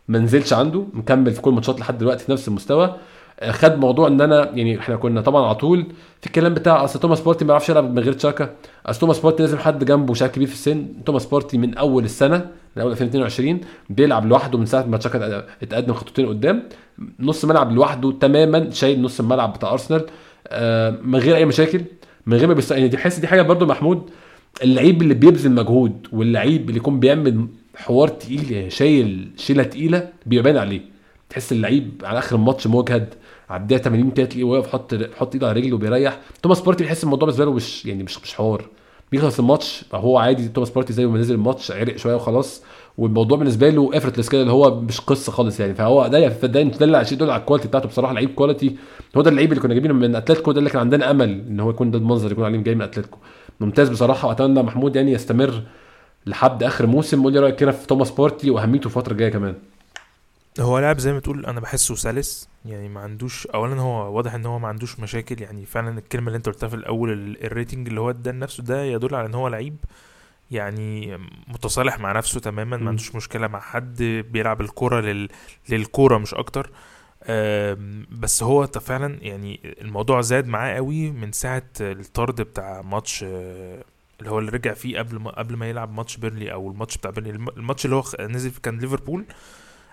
[0.08, 2.96] ما نزلش عنده مكمل في كل الماتشات لحد دلوقتي في نفس المستوى.
[3.40, 5.86] آه، خد موضوع إن أنا يعني إحنا كنا طبعا على طول
[6.22, 8.50] في الكلام بتاع أصل توماس بارتي ما يعرفش يلعب من غير تشاكا.
[8.86, 10.88] أصل توماس بارتي لازم حد جنبه شايب كبير في السن.
[11.06, 15.94] توماس بارتي من أول السنة من أول 2022 بيلعب لوحده من ساعة ما تشاكا اتقدم
[15.94, 16.64] خطوتين قدام.
[17.20, 20.06] نص ملعب لوحده تماما شايل نص الملعب بتاع أرسنال.
[20.48, 21.82] آه، من غير أي مشاكل
[22.26, 22.72] من غير ما بيست...
[22.72, 24.10] يعني دي دي حاجة برضو محمود
[24.64, 30.44] اللعيب اللي بيبذل مجهود واللعيب اللي يكون بيعمل حوار تقيل يعني شايل شيلة تقيلة بيبقى
[30.44, 30.82] باين عليه.
[31.30, 33.14] تحس اللعيب على آخر الماتش مجهد
[33.52, 36.20] الدقيقة 80 كده تلاقيه واقف حط حط إيده على رجله وبيريح.
[36.44, 38.66] توماس بارتي بيحس الموضوع بالنسبة له مش يعني مش مش حوار.
[39.12, 42.64] بيخلص الماتش هو عادي توماس بارتي زي ما نزل الماتش عرق شوية وخلاص.
[42.98, 45.74] والموضوع بالنسبة له effortless كده اللي هو مش قصة خالص يعني.
[45.76, 48.76] فهو ده ده اللي على يدل على ال quality بتاعته بصراحة لعيب quality
[49.18, 51.70] هو ده اللعيب اللي كنا جايبينه من اتلتيكو ده اللي كان عندنا أمل إن هو
[51.70, 53.18] يكون ده المنظر يكون عليه جاي من اتلتيكو
[53.60, 54.28] ممتاز بصراحة.
[54.28, 55.64] وأتمنى محمود يعني يستمر
[56.26, 57.24] لحد آخر موسم.
[57.24, 59.56] قول لي رأيك كده في توماس بارتي وأهميته الفترة الجاية كمان.
[60.60, 62.50] هو لاعب زي ما تقول أنا بحسه سلس.
[62.66, 65.42] يعني ما عندوش اولا هو واضح إن هو ما عندوش مشاكل.
[65.42, 68.64] يعني فعلا الكلمة اللي أنت قلتها في الأول ال- ال rating اللي هو اداه لنفسه
[68.64, 69.76] ده يدل على إن هو لعيب
[70.52, 72.78] يعني متصالح مع نفسه تماما.
[72.78, 75.30] ما عندوش مشكلة مع حد بيلعب الكوره لل...
[75.70, 76.70] للكورة مش أكتر.
[78.12, 83.84] بس هو فعلا يعني الموضوع زاد معاه قوي من ساعة الطرد بتاع ماتش آه،
[84.20, 87.12] اللي هو اللي رجع فيه قبل ما قبل ما يلعب ماتش بيرنلي أو الماتش بتاع
[87.12, 87.30] بيرنلي.
[87.30, 89.26] الم- الماتش اللي هو نزل كان ليفربول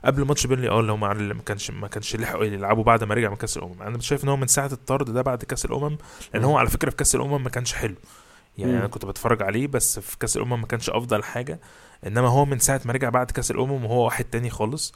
[0.05, 3.31] قبل ماتش بيرلي آه اللي هو ما كانش ما كانش لحقوا يلعبوا بعد ما رجع
[3.31, 3.83] من كأس الأمم.
[3.83, 5.97] أنا شايف إن هو من ساعة الطرد ده بعد كأس الأمم
[6.35, 7.95] لأن هو على فكرة في كأس الأمم ما كانش حلو.
[8.59, 8.79] يعني مم.
[8.79, 11.61] أنا كنت بتفرج عليه بس في كأس الأمم ما كانش أفضل حاجة.
[12.07, 14.95] إنما هو من ساعة ما رجع بعد كأس الأمم وهو واحد تاني خالص.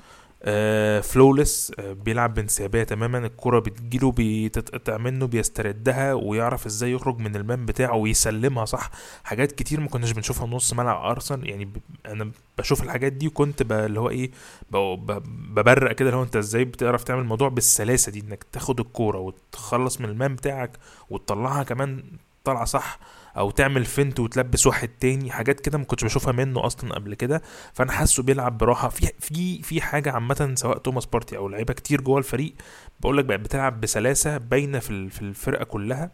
[1.00, 7.66] فلولس آه بيلعب بانسيابية تماما الكرة بتجيله بتتقطع منه بيستردها ويعرف إزاي يخرج من المان
[7.66, 8.90] بتاعه ويسلمها صح
[9.24, 11.70] حاجات كتير ما كناش بنشوفها نص ملعب أرسنال يعني.
[12.06, 13.62] أنا بشوف الحاجات دي وكنت.
[13.72, 14.30] اللي هو إيه.
[14.70, 20.00] ببرق كده اللي هو أنت إزاي بتعرف تعمل الموضوع بالسلاسة دي إنك تاخد الكورة وتخلص
[20.00, 20.70] من ال man بتاعك
[21.10, 22.02] وتطلعها كمان
[22.44, 22.98] طالعة صح
[23.36, 27.42] أو تعمل feint وتلبس واحد تاني حاجات كده ما كنتش بشوفها منه أصلا قبل كده.
[27.72, 28.88] فأنا حاسه بيلعب براحة.
[28.88, 32.54] في في في حاجة عامة سواء توماس بارتي أو لعيبة كتير جوه الفريق
[33.00, 36.10] بقول لك بقت بتلعب بسلاسة باينة في ال- في الفرقة كلها.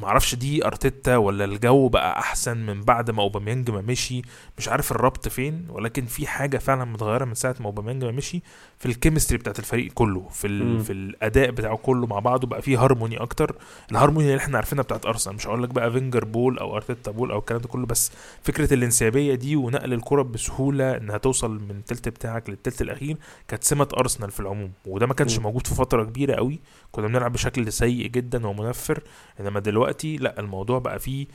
[0.00, 4.22] معرفش دي أرتيتا ولا الجو بقى أحسن من بعد ما أوباميانج ما مشي؟
[4.58, 8.42] مش عارف الربط فين ولكن في حاجة فعلا متغيرة من ساعة ما أوباميانج ما مشي
[8.78, 10.80] في ال chemistry بتاعت الفريق كله في ال...
[10.84, 13.56] في الأداء بتاعه كله مع بعضه بقى فيه هارموني أكتر.
[13.90, 17.30] الهارموني اللي إحنا عارفينها بتاعت أرسنال مش هقول لك بقى فينجر ball أو أرتيتا ball
[17.30, 22.08] أو الكلام ده كله بس فكرة الإنسيابية دي ونقل الكرة بسهولة إنها توصل من التلت
[22.08, 23.16] بتاعك للتلت الأخير
[23.48, 24.72] كانت سمة أرسنال في العموم.
[24.86, 25.38] وده ما كانش.
[25.38, 26.60] موجود في فترة كبيرة قوي.
[26.92, 29.02] كنا بنلعب بشكل سيء جدا ومنفر
[29.40, 31.26] إنما دلوقتي لأ الموضوع بقى فيه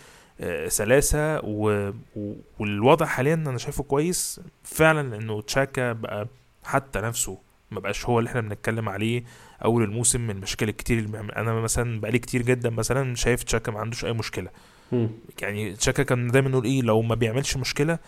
[0.41, 1.89] آه، سلاسة و...
[2.15, 2.33] و...
[2.59, 4.41] والوضع حاليا أنا شايفه كويس.
[4.63, 6.27] فعلا إنه تشاكا بقى
[6.63, 7.37] حتى نفسه
[7.71, 9.23] ما بقاش هو اللي إحنا بنتكلم عليه
[9.65, 11.31] أول الموسم من المشاكل الكتير اللي بيعمل.
[11.31, 14.49] أنا مثلا بقالي كتير جدا مثلا شايف تشاكا ما عندوش أي مشكلة.
[14.91, 15.09] مم.
[15.41, 17.99] يعني تشاكا كان دايما نقول إيه لو ما بيعملش مشكلة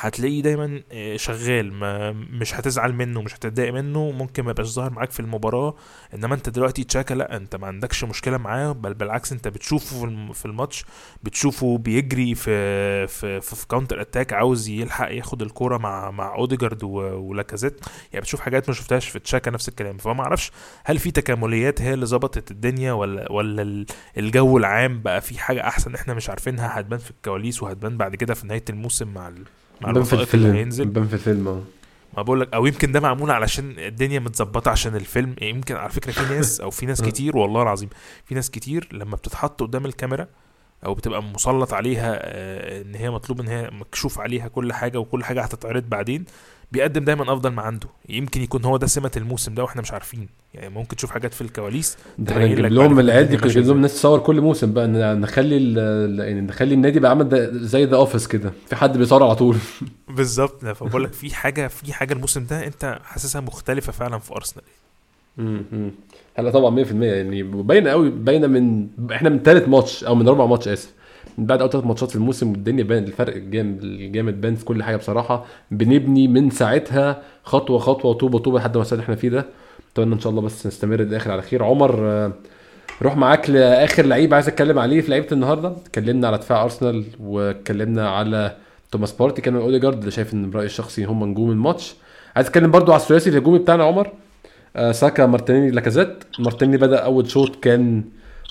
[0.00, 4.90] هتلاقيه دايما آه، شغال ما مش هتزعل منه مش هتتضايق منه ممكن ما يبقاش ظاهر
[4.90, 5.74] معاك في المباراة
[6.14, 10.04] إنما أنت دلوقتي تشاكا لا أنت ما عندكش مشكلة معاه بل بالعكس أنت بتشوفه في
[10.04, 10.84] الم- في الماتش
[11.22, 16.84] بتشوفه بيجري في في في, في counter attack عاوز يلحق ياخد الكورة مع مع أوديجارد
[16.84, 17.80] ولاكازيت
[18.12, 20.50] يعني بتشوف حاجات ما شفتهاش في تشاكا نفس الكلام فما أعرفش
[20.84, 23.86] هل في تكامليات هي اللي ظبطت الدنيا ولا ولا ال-
[24.18, 28.34] الجو العام بقى في حاجة أحسن إحنا مش عارفينها هتبان في الكواليس وهتبان بعد كده
[28.34, 29.32] في نهاية الموسم مع.
[29.80, 30.84] بان في الفيلم هينزل.
[30.84, 31.62] بان في الفيلم آه.
[32.16, 35.34] ما بقول لك أو يمكن ده معمول علشان الدنيا متظبطة عشان الفيلم.
[35.42, 37.06] يمكن على فكرة في ناس أو في ناس آه.
[37.06, 37.88] كتير والله العظيم
[38.24, 40.26] في ناس كتير لما بتتحط قدام الكاميرا
[40.86, 45.24] أو بتبقى مسلط عليها آه، إن هي مطلوب إن هي مكشوف عليها كل حاجة وكل
[45.24, 46.24] حاجة هتتعرض بعدين
[46.72, 47.88] بيقدم دايما أفضل ما عنده.
[48.08, 50.28] يمكن يكون هو ده سمة الموسم ده وإحنا مش عارفين.
[50.54, 53.80] يعني ممكن تشوف حاجات في الكواليس ده إحنا نجيب لهم العيال دي نجيب لهم.
[53.80, 54.86] ناس تصور كل موسم بقى.
[54.88, 55.74] نخلي
[56.24, 58.52] يعني نخلي النادي بقى عامل زي The Office كده.
[58.66, 59.56] في حد بيصور على طول.
[60.16, 60.64] بالظبط.
[60.64, 64.64] فبقول لك في حاجة في حاجة الموسم ده أنت حاسسها مختلفة فعلا في أرسنال.
[66.34, 70.46] لا طبعا 100% يعني باينة قوي باينة من إحنا من ثالث ماتش أو من رابع
[70.46, 70.92] ماتش آسف.
[71.38, 74.82] من بعد أول ثلاث ماتشات في الموسم الدنيا باين الفرق الجامد الجامد باين في كل
[74.82, 75.44] حاجة بصراحة.
[75.70, 79.46] بنبني من ساعتها خطوة خطوة طوبه طوبه لحد ما إحنا فيه ده.
[79.92, 81.64] أتمنى إن شاء الله بس نستمر للاخر على خير.
[81.64, 82.32] عمر آه،
[83.02, 85.68] روح معاك لآخر لعيب عايز أتكلم عليه في لعيبة النهارده.
[85.68, 88.56] اتكلمنا على دفاع أرسنال واتكلمنا على
[88.92, 89.42] توماس بارتي.
[89.42, 91.94] كان أوديجارد اللي شايف إن برايي الشخصي هم نجوم الماتش.
[92.36, 94.12] عايز أتكلم برضو على الثلاثي الهجومي بتاعنا عمر.
[94.76, 96.24] آه، ساكا مارتينيلي لاكازيت.
[96.38, 98.04] مارتينيلي بدأ أول شوط كان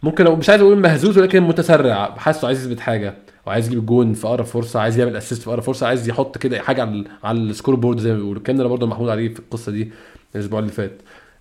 [0.03, 2.15] ممكن مش عايز أقول مهزوز ولكن متسرع.
[2.17, 3.13] حاسه عايز يثبت حاجة
[3.45, 6.59] وعايز يجيب الجون في أقرب فرصة عايز يعمل assist في أقرب فرصة عايز يحط كده
[6.59, 8.41] حاجة على على ال score board زي ما بيقولوا.
[8.41, 9.91] اتكلمنا برضه محمود عليه في القصة دي
[10.35, 10.91] الأسبوع اللي فات.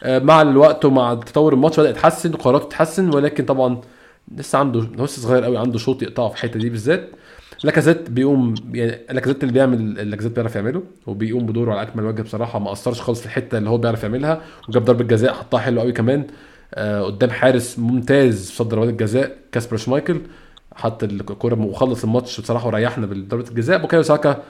[0.02, 3.80] آه، مع الوقت ومع تطور الماتش بدأ يتحسن وقراراته تتحسن ولكن طبعا
[4.36, 7.10] لسه عنده لسه صغير قوي عنده شوط يقطعه في الحتة دي بالذات.
[7.64, 12.58] لاكازيت بيقوم يعني لاكازيت اللي بيعمل لاكازيت بيعرف يعمله وبيقوم بدوره على أكمل وجه بصراحة.
[12.58, 15.92] ما أثرش خالص في الحتة اللي هو بيعرف يعملها وجاب ضربة جزاء حطها حلو قوي
[15.92, 16.26] كمان.
[16.78, 20.20] قدام حارس ممتاز في ضربات الجزاء كاسبر شمايكل
[20.74, 23.78] حط الكوره وخلص الماتش بصراحة وريحنا بضربه الجزاء.
[23.78, 24.42] بوكايو ساكا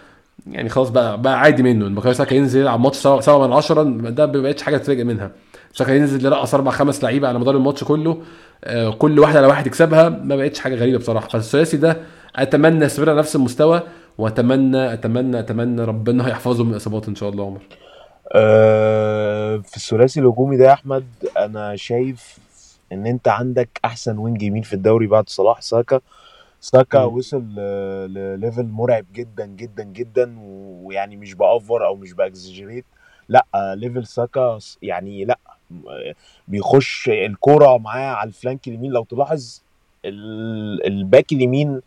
[0.46, 1.86] يعني خلاص بقى بقى عادي منه.
[1.86, 5.30] إن بوكايو ساكا ينزل يلعب ماتش 7 من 10 ده ما بقتش حاجة تتفاجئ منها.
[5.72, 8.22] ساكا ينزل يرقص أربع خمس لعيبة على مدار الماتش كله
[8.64, 10.08] آه، كل واحد على واحد يكسبها.
[10.08, 11.28] ما بقتش حاجة غريبة بصراحة.
[11.28, 11.96] فالثلاثي ده
[12.36, 13.82] أتمنى يستمر على نفس المستوى
[14.18, 17.60] واتمنى اتمنى أتمنى ربنا يحفظه من الإصابات إن شاء الله عمر.
[18.32, 21.06] آه، في الثلاثي الهجومي ده يا أحمد
[21.36, 22.38] أنا شايف
[22.92, 26.00] إن أنت عندك أحسن wing يمين في الدوري بعد صلاح ساكا.
[26.60, 27.02] ساكا.
[27.04, 27.42] وصل
[28.08, 32.84] لل level مرعب جدا جدا جدا ويعني مش بover أو مش ب exaggerate
[33.28, 33.44] لأ
[33.76, 35.38] level ساكا يعني لأ
[36.48, 38.92] بيخش الكوره معاه على ال flank اليمين.
[38.92, 39.60] لو تلاحظ
[40.04, 41.80] ال- ال back اليمين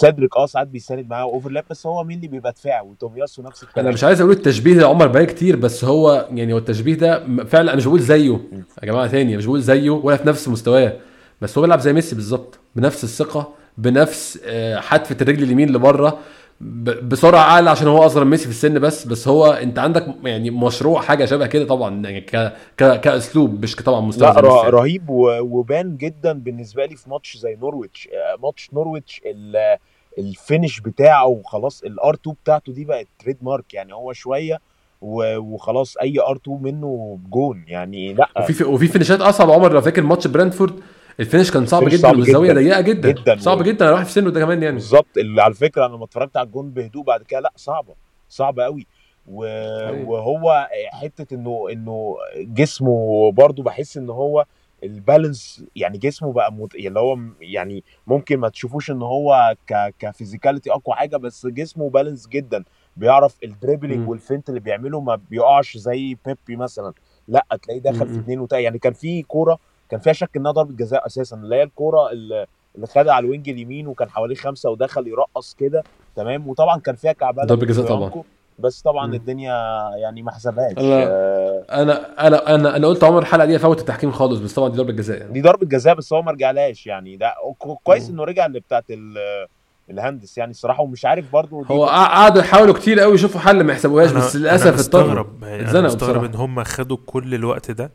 [0.00, 3.86] سيدريك آه ساعات بيساند معاه overlap بس هو مين اللي بيبقى دفاع وتومياسو نفس الكلام.
[3.86, 7.26] أنا مش عايز أقول التشبيه ده عمر بقى كتير بس هو يعني هو التشبيه ده
[7.44, 8.40] فعلا أنا مش بقول زيه.
[8.82, 10.92] يا جماعة تاني مش بقول زيه ولا في نفس مستواه
[11.40, 16.18] بس هو بيلعب زي ميسي بالظبط بنفس الثقة بنفس آه، حتة الرجل اليمين لبره.
[16.60, 20.50] بسرعة أعلى عشان هو أصغر من ميسي في السن بس بس هو أنت عندك يعني
[20.50, 22.36] مشروع حاجة شبه كده طبعا يعني ك
[22.76, 24.74] ك كأسلوب مش طبعا مستوى لا ر-.
[24.74, 29.76] رهيب و- وبان جدا بالنسبة لي في ماتش زي نورويتش آه، ماتش نورويتش ال-
[30.18, 34.60] ال finish بتاعه خلاص ال R2 بتاعته دي بقت trademark يعني هو شوية
[35.02, 40.02] وخلاص أي R2 منه بجون يعني لأ وفي وفي finish ات أصعب عمر لو فاكر
[40.02, 40.80] ماتش برنتفورد
[41.20, 42.60] ال finish كان صعب جدا والزاوية جدا.
[42.60, 43.36] ضيقه جدا, جدا.
[43.36, 46.36] صعب جدا واحد في سنه ده كمان يعني بالظبط اللي على فكرة أنا لما اتفرجت
[46.36, 47.94] على الجون بهدوء بعد كده لأ صعبة
[48.28, 48.86] صعبة قوي
[49.28, 49.44] و...
[49.44, 50.08] أيوة.
[50.08, 54.44] وهو حتة إنه إنه جسمه برضو بحس إن هو
[54.84, 56.74] ال balance يعني جسمه بقى مت...
[56.74, 59.94] يعني هو يعني ممكن ما تشوفوش إن هو ك...
[59.98, 62.64] ك physicality أقوى حاجة بس جسمه balance جدا
[62.96, 64.08] بيعرف ال dribbling.
[64.08, 66.92] وال feint اللي بيعمله ما بيقعش زي بيبي مثلا
[67.28, 68.18] لأ تلاقيه دخل في.
[68.20, 69.58] اثنين وتا يعني كان في كورة
[69.90, 72.46] كان فيها شك إنها ضربة جزاء أساسا اللي هي الكورة اللي
[72.86, 75.84] خدها على ال wing اليمين وكان حواليه خمسة ودخل يرقص كده
[76.16, 78.22] تمام وطبعا كان فيها كعبلة ضربة جزاء من طبعا.
[78.58, 79.14] بس طبعا مم.
[79.14, 79.52] الدنيا
[79.96, 84.10] يعني ما حسبهاش أنا- آه، أنا أنا أنا أنا قلت عمر الحلقة دي أفوت التحكيم
[84.12, 87.16] خالص بس طبعا دي ضربة جزاء يعني دي ضربة جزاء بس هو ما رجعلهاش يعني
[87.16, 88.10] ده كو- كويس.
[88.10, 89.46] إنه رجع اللي بتاعت ال-
[89.90, 93.64] ال hands يعني الصراحة ومش عارف برضو هو قع- قعدوا يحاولوا كتير قوي يشوفوا حل
[93.64, 96.26] ما يحسبوهاش بس للأسف اضطروا مستغرب يعني أنا اتزنقوا مستغرب بصراحة.
[96.26, 97.90] إن هم خدوا كل الوقت ده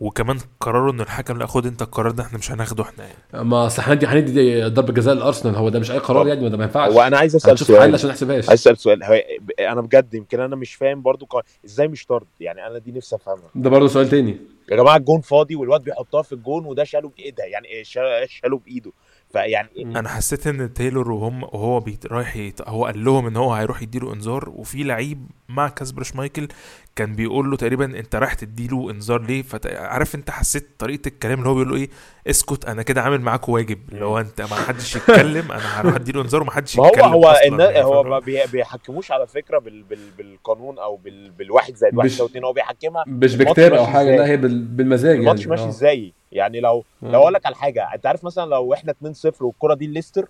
[0.00, 3.44] وكمان قرروا إن الحكم لا خد أنت القرار ده إحنا مش هناخده إحنا يعني.
[3.48, 6.28] ما أصل هندي هندي ضربة جزاء لأرسنال هو ده مش أي قرار.
[6.28, 6.92] يعني ما ده ما ينفعش.
[6.92, 7.94] هو أنا عايز أسأل حل سؤال.
[7.94, 9.04] عشان نحسبهاش عايز أسأل سؤال.
[9.04, 9.14] هو
[9.60, 13.16] أنا بجد يمكن أنا مش فاهم برضو قا- إزاي مش طرد؟ يعني أنا دي نفسي
[13.16, 13.50] أفهمها.
[13.54, 14.36] ده برضه سؤال تاني.
[14.70, 18.92] يا جماعة الجون فاضي والواد بيحطها في الجون وده شاله بإيدها يعني شا- شاله بإيده.
[19.36, 22.68] فيعني إيه؟ أنا حسيت إن تايلور وهم وهو بيت رايح يت...
[22.68, 26.48] هو قال لهم إن هو هيروح يديله إنذار وفي لعيب مع كاسبر شمايكل
[26.96, 31.48] كان بيقول له تقريبا أنت رايح تديله إنذار ليه فعارف أنت حسيت طريقة الكلام اللي
[31.50, 31.90] هو بيقول له إيه
[32.26, 36.20] اسكت أنا كده عامل معاك واجب اللي هو أنت ما حدش يتكلم أنا هروح أديله
[36.22, 39.58] انذار وما حدش ما هو يتكلم هو يعني هو فاهم؟ ما بي- بيحكموش على فكرة
[39.58, 43.86] بال بال بالقانون أو بال بالواحد زائد واحد يساوي اتنين هو بيحكمها مش بكتاب أو
[43.86, 45.68] حاجة؟ لا هي بال- بالمزاج الماتش يعني ماشي آه.
[45.68, 47.06] إزاي يعني لو آه.
[47.10, 50.28] لو أقول لك على حاجة أنت عارف مثلا لو إحنا 2-0 والكرة دي ليستر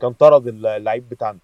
[0.00, 1.38] كان طرد اللعيب بتاعنا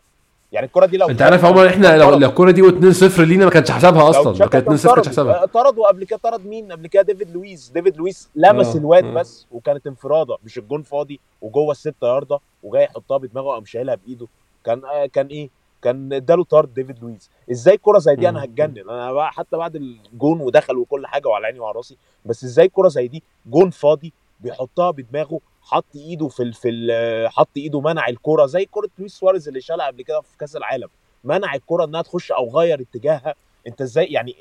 [0.55, 3.71] يعني الكرة دي لو انت عارف عمر إحنا لو الكوره دي 2-0 لينا ما كانش
[3.71, 5.47] حسابها أصلا تشاكا كانت كان 2-0 كانش طرد حسابها.
[5.47, 7.69] طرد وقبل كده طرد مين؟ قبل كده ديفيد لويس.
[7.69, 9.05] ديفيد لويس لمس آه، الواد.
[9.05, 10.37] بس وكانت انفراده.
[10.45, 14.27] مش الجون فاضي وجوه الستة ياردة وجاي يحطها بدماغه قام شايلها بإيده.
[14.65, 15.49] كان آه، كان إيه؟
[15.83, 17.31] كان إداله طرد ديفيد لويس.
[17.51, 18.45] إزاي كرة زي دي؟ أنا.
[18.45, 18.91] هتجنن.
[18.91, 22.89] أنا بقى حتى بعد الجون ودخل وكل حاجة وعلى عيني وعلى راسي بس إزاي كرة
[22.89, 28.09] زي دي؟ جون فاضي بيحطها بدماغه حط ايده في ال في ال حط ايده منع
[28.09, 30.89] الكرة زي كرة لويس سواريز اللي شالها قبل كده في كأس العالم.
[31.25, 33.35] منع الكرة إنها تخش أو غير اتجاهها.
[33.67, 34.35] أنت إزاي يعني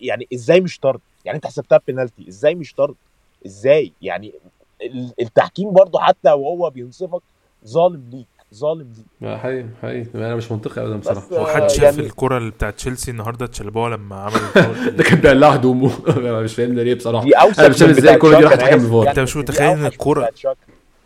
[0.00, 2.28] يعني إزاي مش طرد؟ يعني أنت حسبتها بينالتي.
[2.28, 2.94] إزاي مش طرد؟
[3.46, 4.32] إزاي؟ يعني
[4.82, 7.22] ال- التحكيم برضو حتى وهو بينصفك
[7.66, 8.26] ظالم ليك.
[8.54, 10.06] ظالم ليك آه، حقيقي حقيقي.
[10.14, 11.26] أنا مش منطقي ابدا بصراحة.
[11.26, 15.04] بس، آه، وحد شاف يعني- الكرة اللي بتاعت تشيلسي النهارده تشالبوها لما عمل الفاول؟ ده
[15.04, 15.90] كان بيقلع هدومه.
[16.16, 17.24] أنا مش فاهم ده ليه بصراحة.
[17.24, 18.94] دي أنا مش فاهم بتاعت الكرة دي راحت حكم.
[18.96, 20.56] يعني أنت مش دي متخيل بتاعت شاكا.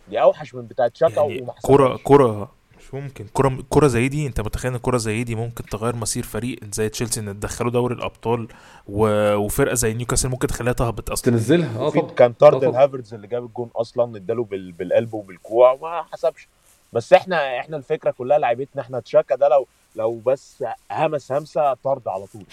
[0.09, 1.99] دي أوحش من بتاعت شاكا يعني حسبهاش.
[2.03, 3.25] كرة مش ممكن.
[3.33, 6.89] كرة كرة زي دي أنت متخيل إن كرة زي دي ممكن تغير مصير فريق زي
[6.89, 8.47] تشيلسي إن تدخله دوري الأبطال
[8.87, 9.33] و...
[9.35, 11.79] وفرقة زي نيوكاسل ممكن تخليها تهبط أصلا؟ تنزلها.
[11.79, 12.09] آه طبعا.
[12.11, 12.69] كان طرد آه.
[12.69, 14.71] الهافرز اللي جاب الجون أصلا اداله بال...
[14.71, 16.47] بالقلب وبالكوع وما حسبش.
[16.93, 22.07] بس إحنا إحنا الفكرة كلها لعيبتنا إحنا تشاكا ده لو لو بس همس همسة طرد
[22.07, 22.43] على طول.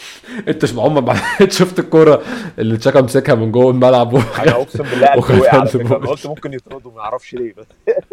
[0.48, 1.18] انت بعد
[1.58, 2.22] شفت الكورة
[2.58, 5.14] اللي تشاكا مسكها من جوه الملعب أنا أقسم بالله.
[5.14, 7.66] أنا قلت ممكن يطردوا ما أعرفش ليه بس.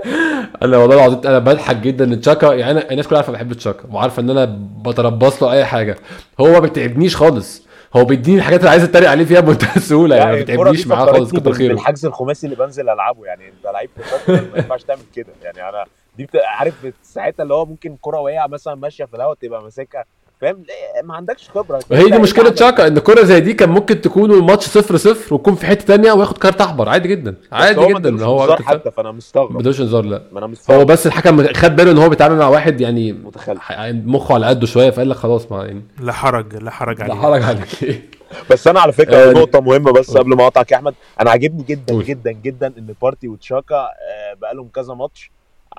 [0.64, 3.84] أنا والله العظيم أنا بضحك جدا إن تشاكا يعني أنا الناس كلها عارفة بحب تشاكا
[3.92, 4.46] وعارفة إن أنا
[4.86, 5.96] بتربص له أي حاجة.
[6.40, 7.70] هو ما بيتعبنيش خالص.
[7.96, 10.88] هو بيديني الحاجات اللي عايز أتريق عليه فيها بمنتهى السهوله يعني ما الكرة دي بيتعبنيش
[10.88, 11.74] معاه خالص كتر خيره.
[11.74, 13.90] بالحجز الخماسي اللي بنزل ألعبه يعني أنت لعيب
[14.28, 15.28] ما ينفعش تعمل كده.
[15.44, 15.86] يعني أنا
[16.20, 16.36] دي بت...
[16.36, 20.06] عارف ساعتها اللي هو ممكن كرة وهي مثلا ماشية في الهواء تبقى ماسكها
[20.42, 20.64] فاهم؟
[21.04, 21.80] ما عندكش خبرة.
[21.92, 25.34] وهي دي أنت مشكلة تشاكا إن كوره زي دي كان ممكن تكون الماتش 0 0
[25.34, 27.98] وتكون في حتة تانية وياخد كارت أحمر عادي جدا عادي هو ما جدا.
[28.00, 30.22] ادالوش هو حتى فأنا ما مستغرب ادوش انذار لا.
[30.32, 33.60] ما أنا هو مستغرب بس الحكم خد باله إن هو بيتعامل مع واحد يعني متخلف.
[33.92, 37.14] مخه على قده شوية فقال لك خلاص ما يعني لا حرج لا حرج لا عليه
[37.22, 38.10] حرج عليك
[38.52, 40.18] بس أنا على فكرة آه، نقطة مهمة بس.
[40.18, 41.94] قبل ما أقطعك يا أحمد أنا عاجبني جدا.
[42.04, 45.32] جدا جدا إن بارتي وشاكا آه، بقالهم كذا ماتش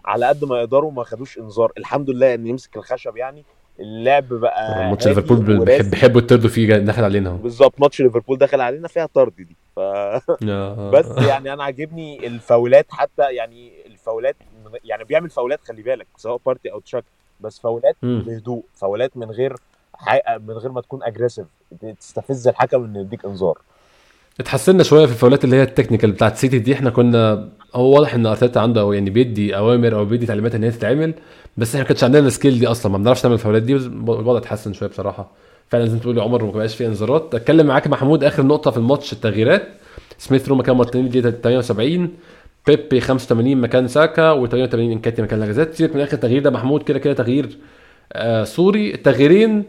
[0.04, 3.44] على قد ما يقدروا ما خدوش انذار الحمد لله ان يمسك الخشب يعني
[3.80, 5.64] اللعب بقى ماتش هادي ليفربول.
[5.64, 9.56] بيحب بيحبوا يطردوا فيه داخل علينا اهو بالظبط ماتش ليفربول دخل علينا فيها طرد دي
[9.76, 9.78] ف...
[9.80, 10.90] آه.
[10.90, 14.36] بس يعني أنا عاجبني الفاولات حتى يعني الفاولات
[14.84, 17.04] يعني بيعمل فاولات خلي بالك سواء بارتي أو شاكا
[17.40, 17.96] بس فاولات.
[18.02, 19.56] بهدوء فاولات من غير
[19.94, 21.46] حقيقة من غير ما تكون aggressive
[22.00, 23.58] تستفز الحكم إنه يديك انذار
[24.40, 26.72] اتحسنا شوية في الفاولات اللي هي ال technical بتاعت سيتي دي.
[26.72, 30.64] إحنا كنا هو واضح إن أرتيتا عنده أو يعني بيدي أوامر أو بيدي تعليمات إن
[30.64, 31.14] هي تتعمل
[31.56, 32.92] بس إحنا ما كانش عندنا ال skill دي أصلا.
[32.92, 35.30] ما بنعرفش نعمل الفاولات دي الوضع اتحسن شوية بصراحة.
[35.68, 37.34] فعلا زي ما تقول يا عمر ما بقاش فيه انذارات.
[37.34, 39.68] أتكلم معاك محمود آخر نقطة في الماتش التغييرات.
[40.18, 42.08] سميث رو مكان مارتينيلي دي 78
[42.66, 45.74] بيبي 85 مكان ساكا و88 نكيتيا مكان لاكازيت.
[45.74, 47.58] سيبك من آخر تغيير ده محمود كده كده تغيير
[48.12, 48.94] آه sorry.
[48.94, 49.64] التغييرين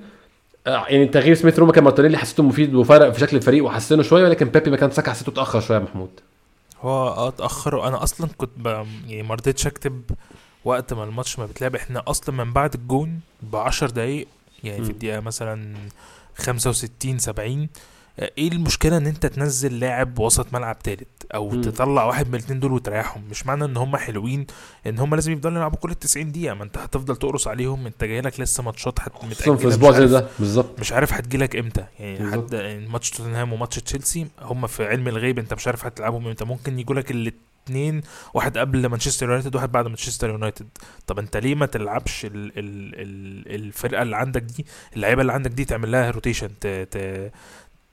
[0.66, 4.50] يعني تغيير سميث رو مكان مارتينيلي حسيته مفيد وفرق في شكل الفريق وحسنه شوية ولكن
[4.50, 6.10] بيبي مكان ساكا حسيته اتأخر شوية يا محمود
[6.82, 8.68] هو آه اتأخر وأنا أصلا كنت ب...
[9.08, 10.02] يعني ما رضيتش اكتب
[10.66, 14.28] وقت ما الماتش ما بيتلعب إحنا أصلا من بعد الجون ب 10 دقايق
[14.64, 14.84] يعني م.
[14.84, 15.76] في الدقيقة مثلا
[16.36, 17.68] 65 70 آه،
[18.20, 21.62] إيه المشكلة ان انت تنزل لاعب وسط ملعب تالت؟ أو م.
[21.62, 23.24] تطلع واحد من الاثنين دول وتريحهم.
[23.30, 24.48] مش معنى ان هم حلوين
[24.88, 26.54] ان هم لازم يفضلوا يلعبوا كل ال 90 دقيقة.
[26.56, 29.90] ما انت هتفضل تقرص عليهم انت جاي لك لسه ماتشات هت- خصوصا في متأجلة، أسبوع
[29.90, 30.80] مش زي ده بالظبط.
[30.80, 31.86] مش عارف هتجيلك إمتى.
[32.00, 32.32] يعني.
[32.32, 32.56] حد
[32.90, 36.46] ماتش توتنهام وماتش تشيلسي هم في علم الغيب انت مش عارف هتلعبهم إمتى.
[36.46, 37.34] ممكن يجوا لك
[37.66, 38.02] اتنين
[38.34, 40.68] واحد قبل مانشستر يونايتد واحد بعد مانشستر يونايتد.
[41.08, 45.52] طب انت ليه ما تلعبش ال ال ال الفرقة اللي عندك دي اللعيبة اللي عندك
[45.52, 46.50] دي تعمل لها روتيشن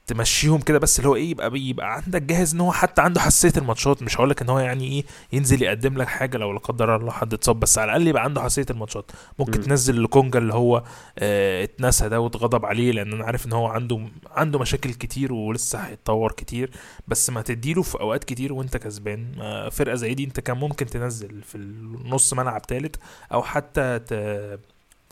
[0.08, 3.60] تمشيهم كده بس اللي هو إيه يبقى يبقى عندك جاهز إن هو حتى عنده حساسية
[3.60, 4.02] الماتشات.
[4.02, 7.10] مش هقول لك إن هو يعني إيه ينزل يقدم لك حاجة لو لا قدر الله
[7.12, 9.10] حد اتصاب بس على الأقل يبقى عنده حساسية الماتشات.
[9.38, 9.62] ممكن م.
[9.62, 10.82] تنزل لكونجا اللي هو
[11.18, 14.00] آه اتنسى ده واتغضب عليه لأن أنا عارف إن هو عنده
[14.30, 16.70] عنده مشاكل كتير ولسه هيتطور كتير.
[17.08, 19.32] بس ما تديله في أوقات كتير وأنت كسبان.
[19.72, 22.94] فرقة زي دي أنت كان ممكن تنزل في النص ملعب ثالث
[23.32, 24.00] أو حتى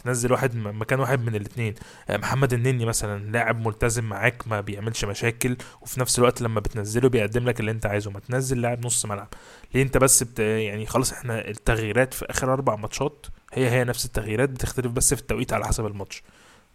[0.05, 1.75] تنزل واحد مكان واحد من الاثنين
[2.09, 7.09] آه، محمد النني مثلا لاعب ملتزم معاك ما بيعملش مشاكل وفي نفس الوقت لما بتنزله
[7.09, 8.11] بيقدم لك اللي انت عايزه.
[8.11, 9.29] ما تنزل لاعب نص ملعب.
[9.75, 14.05] ليه انت بس بت يعني خلاص إحنا التغييرات في آخر أربع ماتشات هي هي نفس
[14.05, 16.23] التغييرات بتختلف بس في التوقيت على حسب الماتش.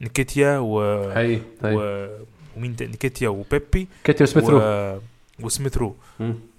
[0.02, 1.36] نيكيتيا و هي.
[1.36, 1.42] هي.
[1.64, 2.08] و...
[2.58, 5.00] ومين نيكيتيا وبيبي كيتيا وسميث رو و...
[5.40, 5.96] وسميث رو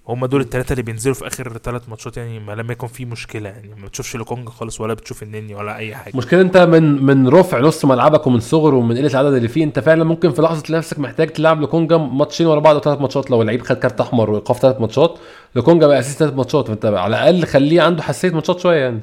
[0.07, 3.49] هم دول الثلاثه اللي بينزلوا في آخر ثلاث ماتشات يعني ما لما يكون في مشكلة
[3.49, 3.69] يعني.
[3.81, 6.17] ما بتشوفش لوكونجا خالص ولا بتشوف النني ولا أي حاجة.
[6.17, 9.79] مشكلة انت من من رفع نص ملعبك ومن صغره ومن قلة العدد اللي فيه انت
[9.79, 13.31] فعلا ممكن في لحظة تلاقي نفسك محتاج تلعب لوكونجا ماتشين ورا بعض أو ثلاث ماتشات.
[13.31, 15.19] لو اللعيب خد كارت أحمر وايقاف ثلاث ماتشات
[15.55, 16.67] لوكونجا بقى اساسي ثلاث ماتشات.
[16.67, 18.99] فانت على الأقل خليه عنده حساسية ماتشات شوية يعني.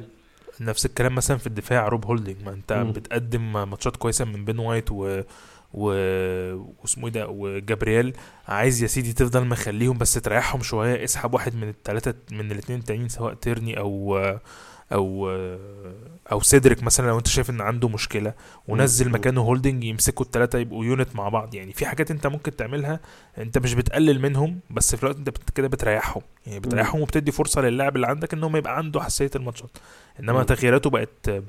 [0.61, 2.91] نفس الكلام مثلا في الدفاع روب هولدنج ما انت م.
[2.91, 5.21] بتقدم ماتشات كويسة من بين وايت و
[5.73, 5.85] و...
[6.81, 8.13] واسمه إيه ده وجابرييل.
[8.47, 13.09] عايز يا سيدي تفضل مخليهم بس تريحهم شوية اسحب واحد من الثلاثه من الاثنين التانيين
[13.09, 14.17] سواء تيرني أو
[14.93, 15.29] أو
[16.31, 18.33] أو سيدريك مثلا لو أنت شايف إن عنده مشكلة.
[18.67, 21.55] ونزل مكانه هولدنج يمسكوا الثلاثه يبقوا unit مع بعض.
[21.55, 22.99] يعني في حاجات أنت ممكن تعملها
[23.37, 26.23] أنت مش بتقلل منهم بس في الوقت أنت كده بتريحهم.
[26.47, 29.77] يعني بتريحهم وبتدي فرصة للاعب اللي عندك إن هو يبقى عنده حساسية الماتشات.
[30.19, 31.43] إنما تغييراته بقت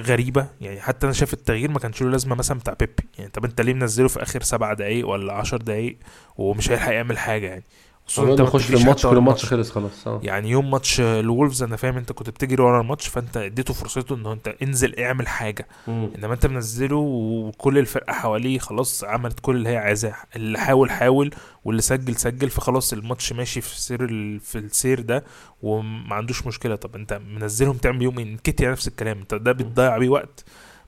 [0.00, 0.46] غريبة.
[0.60, 2.92] يعني حتى أنا شايف التغيير ما كانش له لازمة مثلا بتاع بيبي.
[3.18, 5.98] يعني طب أنت ليه منزله في آخر سبع دقايق ولا عشر دقايق
[6.36, 7.64] ومش هيلحق يعمل حاجة يعني؟
[8.06, 9.44] خصوصا بتخش في الماتش كل الماتش.
[9.46, 13.74] خلص خلاص يعني يوم ماتش الولفز أنا فاهم انت كنت بتجري ورا الماتش فانت اديته
[13.74, 15.66] فرصته ان انت انزل اعمل حاجة.
[15.88, 16.10] مم.
[16.18, 20.14] انما انت منزله وكل الفرقة حواليه خلاص عملت كل اللي هي عايزاه.
[20.36, 21.34] اللي حاول حاول
[21.64, 24.06] واللي سجل سجل فخلاص الماتش ماشي في سير
[24.38, 25.24] في السير ده
[25.62, 26.76] وما عندوش مشكلة.
[26.76, 29.18] طب انت منزلهم تعمل يوم نكيتيا نفس الكلام.
[29.18, 30.44] انت ده بتضيع بيه وقت.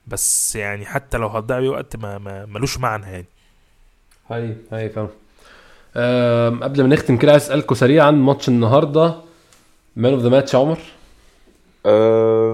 [0.07, 3.25] بس يعني حتى لو هتضيع بيه وقت ما, ما ملوش معنى يعني.
[4.29, 5.09] هاي هاي فاهم
[6.63, 9.15] قبل ما نختم كده عايز اسالكم سريعا ماتش النهارده.
[9.95, 10.79] man of the match عمر.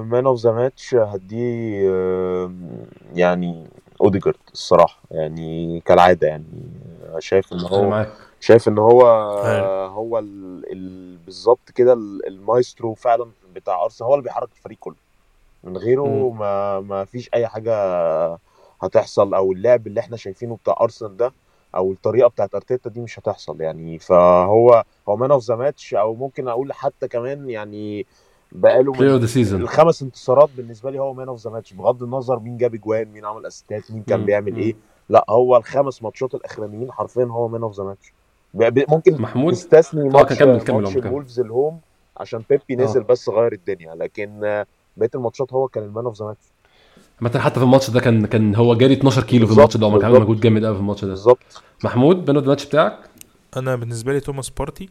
[0.01, 1.92] man of the match هديه
[3.16, 3.66] يعني
[4.02, 6.46] أوديجارد الصراحة يعني كالعادة يعني.
[7.20, 8.06] شايف إن هو
[8.40, 9.02] شايف إن هو
[9.88, 10.22] هو
[11.26, 11.94] بالظبط كده
[12.28, 14.96] المايسترو فعلا بتاع أرسنال هو اللي بيحرك الفريق كله.
[15.64, 17.76] من غيره ما ما فيش أي حاجة
[18.82, 21.34] هتحصل أو اللعب اللي إحنا شايفينه بتاع أرسنال ده
[21.76, 23.99] أو الطريقة بتاعت أرتيتا دي مش هتحصل يعني.
[23.99, 28.05] فهو هو man of the match أو ممكن أقول حتى كمان يعني
[28.51, 28.97] بقاله من
[29.61, 33.26] الخمس انتصارات بالنسبة لي هو man of the match بغض النظر مين جاب اجوان مين
[33.26, 34.76] عمل اسيستات مين كان بيعمل إيه.
[35.09, 38.14] لا هو الخمس ماتشات الأخرانيين حرفيا هو man of the match
[38.89, 41.80] ممكن محمود؟ تستثني ماتش كمل كمل ماتش ال Wolves ال home
[42.17, 43.09] عشان بيبي نزل أوه.
[43.09, 43.95] بس غير الدنيا.
[43.95, 44.39] لكن
[44.97, 46.55] بقية الماتشات هو كان ال man of the match
[47.22, 49.88] مثلا حتى في الماتش ده كان كان هو جاري 12 كيلو في الماتش ده.
[49.88, 51.07] وعمل مجهود جامد قوي في الماتش ده.
[51.09, 51.63] بالظبط.
[51.84, 52.99] محمود man of the match بتاعك؟
[53.57, 54.89] أنا بالنسبة لي توماس بارتي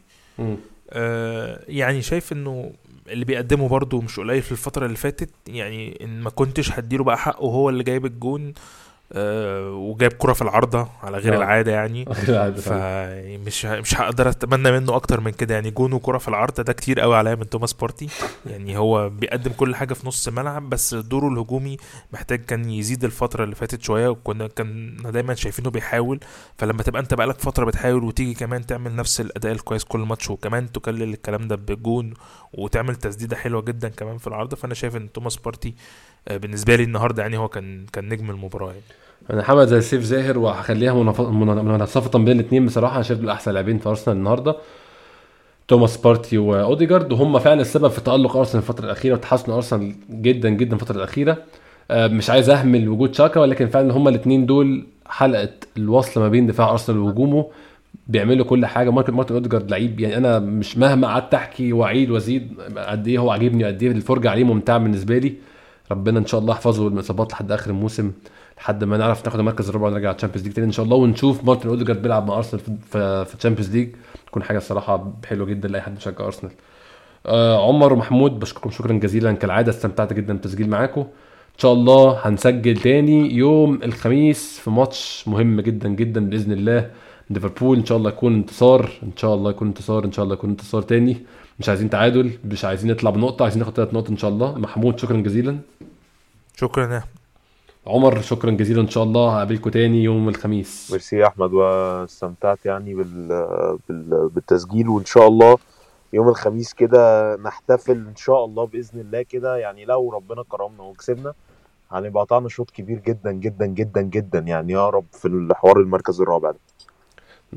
[0.89, 2.71] آه يعني شايف إنه
[3.09, 5.29] اللي بيقدمه برده مش قليل في الفترة اللي فاتت.
[5.47, 8.47] يعني إن ما كنتش هديله بقى حقه هو اللي جايب الجون.
[8.47, 8.53] آه
[9.11, 11.37] وجايب كرة في العارضة على غير آه.
[11.37, 12.05] العادة يعني.
[12.65, 15.71] فمش مش هقدر أتمنى منه أكتر من كده يعني.
[15.71, 18.07] جون وكرة في العارضة ده كتير قوي عليا من توماس بارتي.
[18.45, 21.77] يعني هو بيقدم كل حاجة في نص الملعب بس دوره الهجومي
[22.13, 26.19] محتاج كان يزيد الفترة اللي فاتت شوية وكنا كان دايما شايفينه بيحاول.
[26.57, 30.71] فلما تبقى أنت بقالك فترة بتحاول وتيجي كمان تعمل نفس الأداء الكويس كل ماتش وكمان
[30.71, 32.13] تكلل الكلام ده بجون
[32.53, 35.75] وتعمل تسديدة حلوة جدا كمان في العارضة فأنا شايف إن توماس بارتي
[36.27, 38.81] آه، بالنسبة لي النهاردة يعني هو كان كان نجم المباراة يعني.
[39.29, 40.93] أنا حمد زي سيف زاهر وهخليها
[41.33, 44.55] منافسه بين الاثنين بصراحة شايف دول أحسن لاعبين في أرسنال النهارده.
[45.67, 50.75] توماس بارتي وأوديجارد وهم فعلا السبب في تألق أرسنال الفترة الأخيرة وتحسن أرسنال جدا جدا
[50.75, 51.37] الفترة الأخيرة.
[51.91, 56.47] آه، مش عايز أهمل وجود شاكا ولكن فعلا هم الاثنين دول حلقة الوصل ما بين
[56.47, 57.47] دفاع أرسنال وهجومه.
[58.07, 58.89] بيعملوا كل حاجة.
[58.89, 63.31] مارتن مارتن أوديجارد لعيب يعني أنا مش مهما قعدت أحكي وأعيد وأزيد قد إيه هو
[63.31, 65.33] عاجبني قد إيه الفرجة عليه ممتعة بالنسبة لي.
[65.91, 68.11] ربنا إن شاء الله يحفظه الاصابات لحد آخر الموسم
[68.57, 70.97] لحد ما نعرف ناخد المركز الرابع ونرجع ال Champions League تاني إن شاء الله.
[70.97, 73.89] ونشوف مارتن أوديجارد بيلعب مع أرسنال في في ال Champions League.
[74.27, 76.51] تكون حاجة الصراحة حلوة جدا لأي حد بيشجع أرسنال.
[77.25, 79.33] آه عمر ومحمود بشكركم شكرا جزيلا.
[79.33, 81.01] كالعادة استمتعت جدا بالتسجيل معاكم.
[81.01, 86.91] إن شاء الله هنسجل تاني يوم الخميس في ماتش مهم جدا جدا بإذن الله.
[87.29, 90.49] ليفربول إن شاء الله يكون انتصار إن شاء الله يكون انتصار إن شاء الله يكون
[90.49, 91.17] انتصار تاني.
[91.59, 94.57] مش عايزين تعادل مش عايزين نطلع بنقطة عايزين ناخد ثلاث نقط إن شاء الله.
[94.57, 95.57] محمود شكرا جزيلا.
[96.55, 97.09] شكرا يا أحمد.
[97.87, 99.35] عمر شكرا جزيلا إن شاء الله.
[99.35, 100.91] هقابلكم تاني يوم الخميس.
[100.91, 103.27] ميرسي يا أحمد واستمتعت يعني بال...
[103.89, 104.29] بال...
[104.29, 105.57] بالتسجيل وإن شاء الله
[106.13, 109.57] يوم الخميس كده نحتفل إن شاء الله بإذن الله كده.
[109.57, 111.33] يعني لو ربنا كرمنا وكسبنا
[111.91, 114.39] هنبقى قطعنا شوط كبير جدا جدا جدا جدا.
[114.39, 116.59] يعني يا رب في الحوار المركز الرابع ده.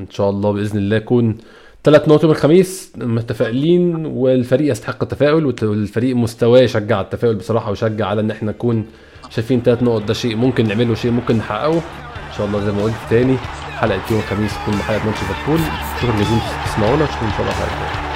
[0.00, 1.38] إن شاء الله بإذن الله يكون
[1.84, 8.06] ثلاث نقط يوم الخميس متفائلين والفريق يستحق التفاؤل والفريق مستواه يشجع على التفاؤل بصراحة ويشجع
[8.06, 8.86] على إن إحنا نكون
[9.30, 10.02] شايفين ثلاث نقط.
[10.02, 11.74] ده شيء ممكن نعمله شيء ممكن نحققه.
[11.74, 13.36] إن شاء الله زي ما قلت تاني
[13.78, 15.60] حلقة يوم الخميس تكون حلقه ماتش ليفربول.
[16.02, 18.07] شكرا جزيلا تسمعونا اشوفكم إن شاء الله حلقه